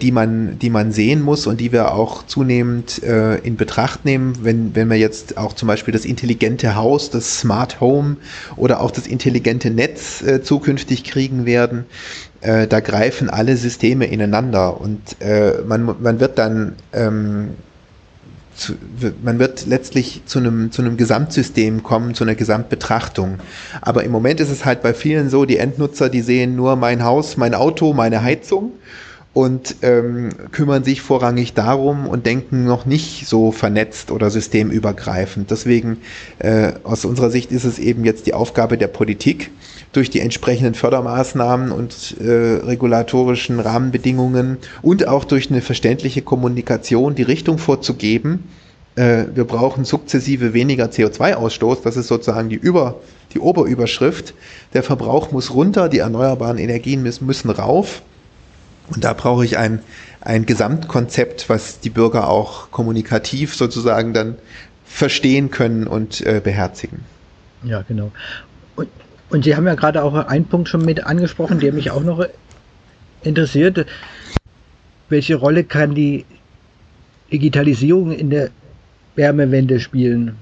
die 0.00 0.12
man, 0.12 0.58
die 0.58 0.68
man 0.68 0.92
sehen 0.92 1.22
muss 1.22 1.46
und 1.46 1.60
die 1.60 1.72
wir 1.72 1.94
auch 1.94 2.26
zunehmend 2.26 2.98
in 2.98 3.56
Betracht 3.56 4.04
nehmen, 4.04 4.34
wenn, 4.42 4.74
wenn 4.74 4.90
wir 4.90 4.98
jetzt 4.98 5.38
auch 5.38 5.54
zum 5.54 5.68
Beispiel 5.68 5.92
das 5.92 6.04
intelligente 6.04 6.74
Haus, 6.74 7.10
das 7.10 7.40
Smart 7.40 7.80
Home 7.80 7.99
oder 8.56 8.80
auch 8.80 8.90
das 8.90 9.06
intelligente 9.06 9.70
Netz 9.70 10.22
äh, 10.22 10.42
zukünftig 10.42 11.04
kriegen 11.04 11.46
werden. 11.46 11.84
Äh, 12.40 12.66
da 12.66 12.80
greifen 12.80 13.30
alle 13.30 13.56
Systeme 13.56 14.06
ineinander 14.06 14.80
und 14.80 15.00
äh, 15.20 15.62
man, 15.66 15.96
man 16.00 16.20
wird 16.20 16.38
dann 16.38 16.74
ähm, 16.92 17.50
zu, 18.54 18.74
man 19.22 19.38
wird 19.38 19.66
letztlich 19.66 20.22
zu 20.26 20.38
einem, 20.38 20.70
zu 20.70 20.82
einem 20.82 20.96
Gesamtsystem 20.96 21.82
kommen, 21.82 22.14
zu 22.14 22.24
einer 22.24 22.34
Gesamtbetrachtung. 22.34 23.38
Aber 23.80 24.04
im 24.04 24.12
Moment 24.12 24.40
ist 24.40 24.50
es 24.50 24.64
halt 24.64 24.82
bei 24.82 24.92
vielen 24.92 25.30
so, 25.30 25.44
die 25.46 25.56
Endnutzer, 25.56 26.08
die 26.08 26.20
sehen 26.20 26.56
nur 26.56 26.76
mein 26.76 27.02
Haus, 27.02 27.36
mein 27.36 27.54
Auto, 27.54 27.92
meine 27.94 28.22
Heizung 28.22 28.72
und 29.32 29.76
ähm, 29.82 30.30
kümmern 30.50 30.82
sich 30.82 31.02
vorrangig 31.02 31.54
darum 31.54 32.08
und 32.08 32.26
denken 32.26 32.64
noch 32.64 32.84
nicht 32.84 33.28
so 33.28 33.52
vernetzt 33.52 34.10
oder 34.10 34.28
systemübergreifend. 34.28 35.50
Deswegen 35.50 35.98
äh, 36.40 36.72
aus 36.82 37.04
unserer 37.04 37.30
Sicht 37.30 37.52
ist 37.52 37.64
es 37.64 37.78
eben 37.78 38.04
jetzt 38.04 38.26
die 38.26 38.34
Aufgabe 38.34 38.76
der 38.76 38.88
Politik, 38.88 39.50
durch 39.92 40.10
die 40.10 40.20
entsprechenden 40.20 40.74
Fördermaßnahmen 40.74 41.72
und 41.72 42.16
äh, 42.20 42.30
regulatorischen 42.64 43.60
Rahmenbedingungen 43.60 44.58
und 44.82 45.06
auch 45.08 45.24
durch 45.24 45.50
eine 45.50 45.62
verständliche 45.62 46.22
Kommunikation 46.22 47.14
die 47.14 47.22
Richtung 47.22 47.58
vorzugeben. 47.58 48.44
Äh, 48.94 49.24
wir 49.34 49.44
brauchen 49.44 49.84
sukzessive 49.84 50.54
weniger 50.54 50.86
CO2-Ausstoß. 50.86 51.78
Das 51.82 51.96
ist 51.96 52.08
sozusagen 52.08 52.48
die, 52.48 52.56
Über, 52.56 53.00
die 53.34 53.40
Oberüberschrift. 53.40 54.34
Der 54.74 54.82
Verbrauch 54.82 55.32
muss 55.32 55.54
runter, 55.54 55.88
die 55.88 55.98
erneuerbaren 55.98 56.58
Energien 56.58 57.02
müssen, 57.02 57.26
müssen 57.26 57.50
rauf. 57.50 58.02
Und 58.94 59.04
da 59.04 59.12
brauche 59.12 59.44
ich 59.44 59.58
ein, 59.58 59.80
ein 60.20 60.46
Gesamtkonzept, 60.46 61.48
was 61.48 61.80
die 61.80 61.90
Bürger 61.90 62.28
auch 62.28 62.70
kommunikativ 62.70 63.54
sozusagen 63.54 64.12
dann 64.12 64.36
verstehen 64.84 65.50
können 65.50 65.86
und 65.86 66.20
äh, 66.26 66.40
beherzigen. 66.42 67.00
Ja, 67.62 67.82
genau. 67.82 68.10
Und, 68.76 68.88
und 69.30 69.44
Sie 69.44 69.54
haben 69.54 69.66
ja 69.66 69.74
gerade 69.74 70.02
auch 70.02 70.14
einen 70.14 70.46
Punkt 70.46 70.68
schon 70.68 70.84
mit 70.84 71.06
angesprochen, 71.06 71.60
der 71.60 71.72
mich 71.72 71.90
auch 71.90 72.02
noch 72.02 72.24
interessiert. 73.22 73.86
Welche 75.08 75.36
Rolle 75.36 75.64
kann 75.64 75.94
die 75.94 76.24
Digitalisierung 77.32 78.12
in 78.12 78.30
der 78.30 78.50
Wärmewende 79.14 79.80
spielen? 79.80 80.36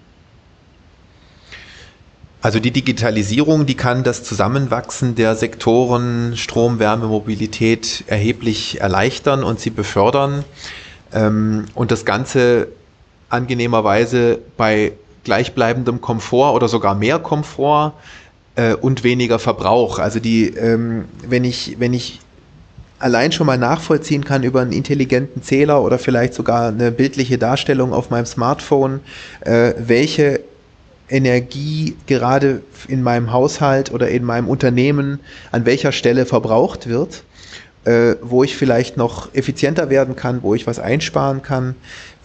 Also 2.41 2.61
die 2.61 2.71
Digitalisierung, 2.71 3.67
die 3.67 3.75
kann 3.75 4.05
das 4.05 4.23
Zusammenwachsen 4.23 5.17
der 5.17 5.35
Sektoren 5.35 6.37
Strom, 6.37 6.79
Wärme, 6.79 7.07
Mobilität 7.07 8.05
erheblich 8.07 8.81
erleichtern 8.81 9.43
und 9.43 9.59
sie 9.59 9.71
befördern. 9.71 10.45
Ähm, 11.13 11.65
und 11.75 11.91
das 11.91 12.05
Ganze 12.05 12.69
angenehmerweise 13.29 14.39
bei 14.57 14.93
gleichbleibendem 15.25 16.01
Komfort 16.01 16.55
oder 16.55 16.69
sogar 16.69 16.95
mehr 16.95 17.19
Komfort 17.19 17.95
äh, 18.55 18.75
und 18.75 19.03
weniger 19.03 19.41
Verbrauch. 19.41 19.99
Also 19.99 20.21
die, 20.21 20.49
ähm, 20.49 21.07
wenn 21.27 21.43
ich, 21.45 21.77
wenn 21.81 21.93
ich 21.93 22.21
allein 23.01 23.33
schon 23.33 23.47
mal 23.47 23.59
nachvollziehen 23.59 24.25
kann 24.25 24.45
über 24.45 24.61
einen 24.61 24.73
intelligenten 24.73 25.43
Zähler 25.43 25.83
oder 25.83 25.99
vielleicht 25.99 26.35
sogar 26.35 26.69
eine 26.69 26.93
bildliche 26.93 27.37
Darstellung 27.37 27.93
auf 27.93 28.11
meinem 28.11 28.27
Smartphone, 28.27 29.01
äh, 29.41 29.75
welche 29.77 30.41
Energie 31.09 31.97
gerade 32.07 32.63
in 32.87 33.03
meinem 33.03 33.33
Haushalt 33.33 33.93
oder 33.93 34.09
in 34.09 34.25
meinem 34.25 34.49
Unternehmen 34.49 35.21
an 35.51 35.65
welcher 35.65 35.93
Stelle 35.93 36.27
verbraucht 36.27 36.89
wird, 36.89 37.25
äh, 37.85 38.17
wo 38.23 38.45
ich 38.45 38.57
vielleicht 38.57 38.97
noch 38.97 39.35
effizienter 39.35 39.91
werden 39.91 40.17
kann, 40.17 40.43
wo 40.43 40.55
ich 40.55 40.67
was 40.67 40.79
einsparen 40.79 41.43
kann, 41.43 41.75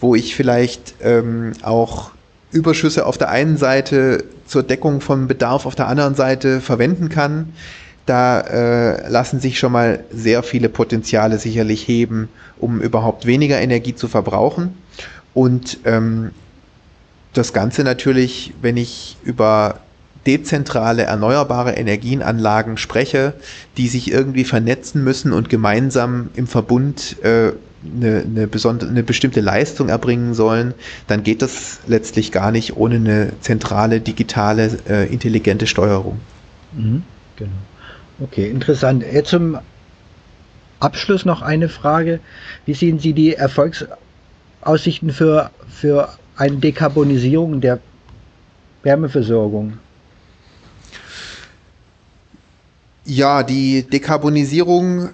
wo 0.00 0.14
ich 0.14 0.34
vielleicht 0.34 0.94
ähm, 1.00 1.52
auch 1.62 2.10
Überschüsse 2.52 3.06
auf 3.06 3.18
der 3.18 3.30
einen 3.30 3.56
Seite 3.56 4.24
zur 4.46 4.62
Deckung 4.62 5.00
von 5.00 5.26
Bedarf 5.26 5.66
auf 5.66 5.74
der 5.74 5.88
anderen 5.88 6.14
Seite 6.14 6.60
verwenden 6.60 7.08
kann. 7.08 7.52
Da 8.06 8.40
äh, 8.40 9.08
lassen 9.08 9.40
sich 9.40 9.58
schon 9.58 9.72
mal 9.72 10.04
sehr 10.12 10.42
viele 10.42 10.68
Potenziale 10.68 11.38
sicherlich 11.38 11.88
heben, 11.88 12.28
um 12.58 12.80
überhaupt 12.80 13.26
weniger 13.26 13.60
Energie 13.60 13.94
zu 13.94 14.08
verbrauchen. 14.08 14.76
Und 15.32 15.78
ähm, 15.84 16.30
das 17.34 17.52
Ganze 17.52 17.84
natürlich, 17.84 18.54
wenn 18.62 18.76
ich 18.76 19.16
über 19.22 19.80
dezentrale 20.26 21.02
erneuerbare 21.02 21.72
Energienanlagen 21.72 22.78
spreche, 22.78 23.34
die 23.76 23.88
sich 23.88 24.10
irgendwie 24.10 24.44
vernetzen 24.44 25.04
müssen 25.04 25.32
und 25.32 25.50
gemeinsam 25.50 26.30
im 26.34 26.46
Verbund 26.46 27.22
äh, 27.22 27.52
eine, 27.84 28.24
eine, 28.24 28.46
besondere, 28.46 28.88
eine 28.88 29.02
bestimmte 29.02 29.40
Leistung 29.40 29.90
erbringen 29.90 30.32
sollen, 30.32 30.72
dann 31.06 31.22
geht 31.22 31.42
das 31.42 31.80
letztlich 31.86 32.32
gar 32.32 32.50
nicht 32.50 32.76
ohne 32.76 32.96
eine 32.96 33.32
zentrale, 33.40 34.00
digitale, 34.00 34.78
äh, 34.88 35.12
intelligente 35.12 35.66
Steuerung. 35.66 36.20
Mhm, 36.72 37.02
genau. 37.36 37.50
Okay, 38.20 38.48
interessant. 38.48 39.04
Jetzt 39.12 39.30
zum 39.30 39.58
Abschluss 40.80 41.24
noch 41.24 41.42
eine 41.42 41.68
Frage. 41.68 42.20
Wie 42.64 42.74
sehen 42.74 42.98
Sie 42.98 43.12
die 43.12 43.34
Erfolgsaussichten 43.34 45.10
für, 45.10 45.50
für 45.68 46.08
eine 46.36 46.56
Dekarbonisierung 46.56 47.60
der 47.60 47.80
Wärmeversorgung? 48.82 49.74
Ja, 53.04 53.42
die 53.42 53.82
Dekarbonisierung 53.82 55.10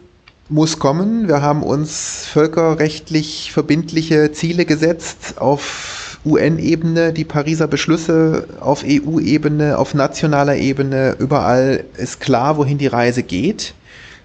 muss 0.48 0.78
kommen. 0.78 1.28
Wir 1.28 1.42
haben 1.42 1.62
uns 1.62 2.26
völkerrechtlich 2.26 3.52
verbindliche 3.52 4.33
Ziele 4.33 4.64
gesetzt 4.64 5.35
auf 5.38 6.18
UN-Ebene, 6.24 7.12
die 7.12 7.24
Pariser 7.24 7.66
Beschlüsse 7.66 8.46
auf 8.61 8.85
EU-Ebene, 8.87 9.78
auf 9.78 9.94
nationaler 9.94 10.56
Ebene. 10.56 11.16
Überall 11.18 11.85
ist 11.96 12.20
klar, 12.20 12.56
wohin 12.59 12.78
die 12.78 12.88
Reise 12.88 13.22
geht. 13.22 13.74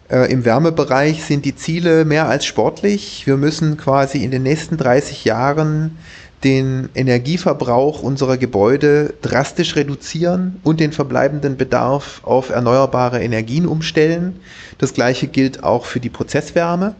Äh, 0.09 0.31
Im 0.31 0.45
Wärmebereich 0.45 1.23
sind 1.23 1.45
die 1.45 1.55
Ziele 1.55 2.05
mehr 2.05 2.27
als 2.27 2.45
sportlich. 2.45 3.25
Wir 3.25 3.37
müssen 3.37 3.77
quasi 3.77 4.23
in 4.23 4.31
den 4.31 4.43
nächsten 4.43 4.77
30 4.77 5.25
Jahren 5.25 5.97
den 6.43 6.89
Energieverbrauch 6.93 8.03
unserer 8.03 8.37
Gebäude 8.37 9.15
drastisch 9.23 9.75
reduzieren 9.75 10.59
und 10.63 10.79
den 10.79 10.91
verbleibenden 10.91 11.57
Bedarf 11.57 12.21
auf 12.23 12.51
erneuerbare 12.51 13.23
Energien 13.23 13.65
umstellen. 13.65 14.39
Das 14.77 14.93
gleiche 14.93 15.27
gilt 15.27 15.63
auch 15.63 15.85
für 15.85 15.99
die 15.99 16.09
Prozesswärme. 16.09 16.93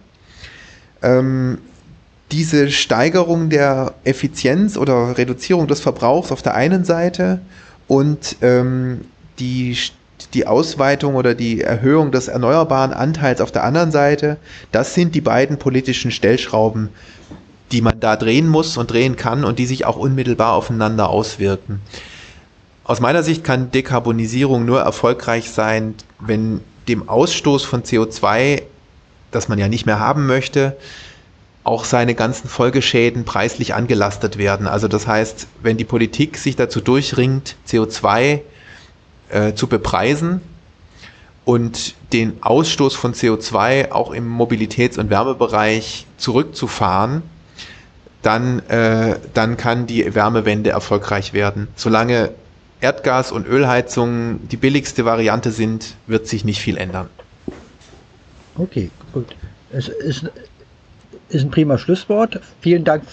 Ähm, 1.04 1.60
diese 2.32 2.72
Steigerung 2.72 3.50
der 3.50 3.94
Effizienz 4.04 4.78
oder 4.78 5.16
Reduzierung 5.16 5.68
des 5.68 5.80
Verbrauchs 5.80 6.32
auf 6.32 6.42
der 6.42 6.56
einen 6.56 6.84
Seite 6.84 7.40
und 7.88 8.38
ähm, 8.42 9.02
die, 9.38 9.78
die 10.34 10.48
Ausweitung 10.48 11.16
oder 11.16 11.36
die 11.36 11.62
Erhöhung 11.62 12.12
des 12.12 12.28
erneuerbaren 12.28 12.94
Anteils 12.94 13.42
auf 13.42 13.52
der 13.52 13.64
anderen 13.64 13.92
Seite, 13.92 14.38
das 14.72 14.94
sind 14.94 15.16
die 15.16 15.22
beiden 15.22 15.58
politischen 15.58 16.12
Stellschrauben, 16.12 16.90
die 17.72 17.82
man 17.82 18.00
da 18.00 18.16
drehen 18.16 18.48
muss 18.48 18.78
und 18.78 18.92
drehen 18.92 19.16
kann 19.16 19.44
und 19.44 19.60
die 19.60 19.66
sich 19.66 19.86
auch 19.86 19.98
unmittelbar 19.98 20.54
aufeinander 20.54 21.10
auswirken. 21.10 21.82
Aus 22.84 23.00
meiner 23.00 23.24
Sicht 23.24 23.44
kann 23.44 23.72
Dekarbonisierung 23.72 24.66
nur 24.66 24.82
erfolgreich 24.82 25.50
sein, 25.50 25.96
wenn 26.20 26.62
dem 26.88 27.10
Ausstoß 27.10 27.64
von 27.64 27.82
CO2, 27.82 28.62
das 29.32 29.50
man 29.50 29.58
ja 29.58 29.68
nicht 29.68 29.88
mehr 29.88 30.00
haben 30.00 30.28
möchte, 30.28 30.78
auch 31.64 31.84
seine 31.84 32.14
ganzen 32.14 32.48
Folgeschäden 32.48 33.26
preislich 33.26 33.74
angelastet 33.74 34.38
werden. 34.38 34.68
Also 34.68 34.88
das 34.88 35.08
heißt, 35.08 35.48
wenn 35.64 35.78
die 35.78 35.84
Politik 35.84 36.38
sich 36.38 36.56
dazu 36.56 36.80
durchringt, 36.80 37.56
CO2 37.68 38.42
äh, 39.30 39.54
zu 39.54 39.68
bepreisen 39.68 40.42
und 41.46 41.96
den 42.12 42.42
Ausstoß 42.42 42.96
von 42.96 43.14
CO2 43.14 43.92
auch 43.92 44.12
im 44.12 44.28
Mobilitäts- 44.28 44.98
und 45.00 45.10
Wärmebereich 45.10 46.08
zurückzufahren, 46.18 47.22
dann, 48.22 48.60
äh, 48.70 49.20
dann 49.34 49.56
kann 49.56 49.86
die 49.86 50.16
Wärmewende 50.16 50.72
erfolgreich 50.72 51.34
werden. 51.34 51.68
Solange 51.76 52.32
Erdgas- 52.82 53.32
und 53.32 53.48
Ölheizungen 53.48 54.48
die 54.50 54.58
billigste 54.58 55.06
Variante 55.06 55.52
sind, 55.52 55.96
wird 56.08 56.28
sich 56.28 56.44
nicht 56.44 56.60
viel 56.60 56.78
ändern. 56.78 57.10
Okay, 58.58 58.90
gut. 59.14 59.36
Es 59.72 59.90
ist, 59.90 60.30
ist 61.30 61.44
ein 61.44 61.52
prima 61.52 61.78
Schlusswort. 61.78 62.40
Vielen 62.62 62.84
Dank, 62.84 63.04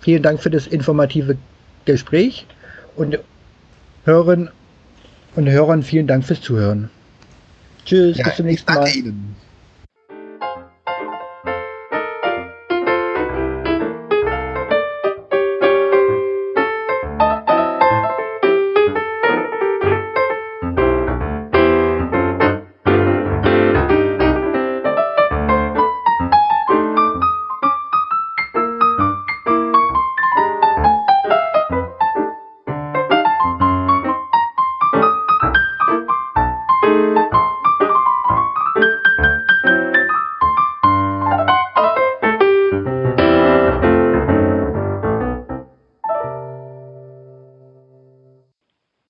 vielen 0.00 0.22
Dank 0.22 0.40
für 0.40 0.50
das 0.50 0.66
informative 0.66 1.36
Gespräch 1.84 2.46
und 2.96 3.18
Hören 4.06 4.48
und 5.34 5.48
Hörern 5.48 5.82
vielen 5.82 6.06
Dank 6.06 6.24
fürs 6.24 6.40
Zuhören. 6.40 6.88
Tschüss, 7.84 8.16
ja, 8.16 8.24
bis 8.24 8.36
zum 8.36 8.46
nächsten 8.46 8.72
Mal. 8.72 8.88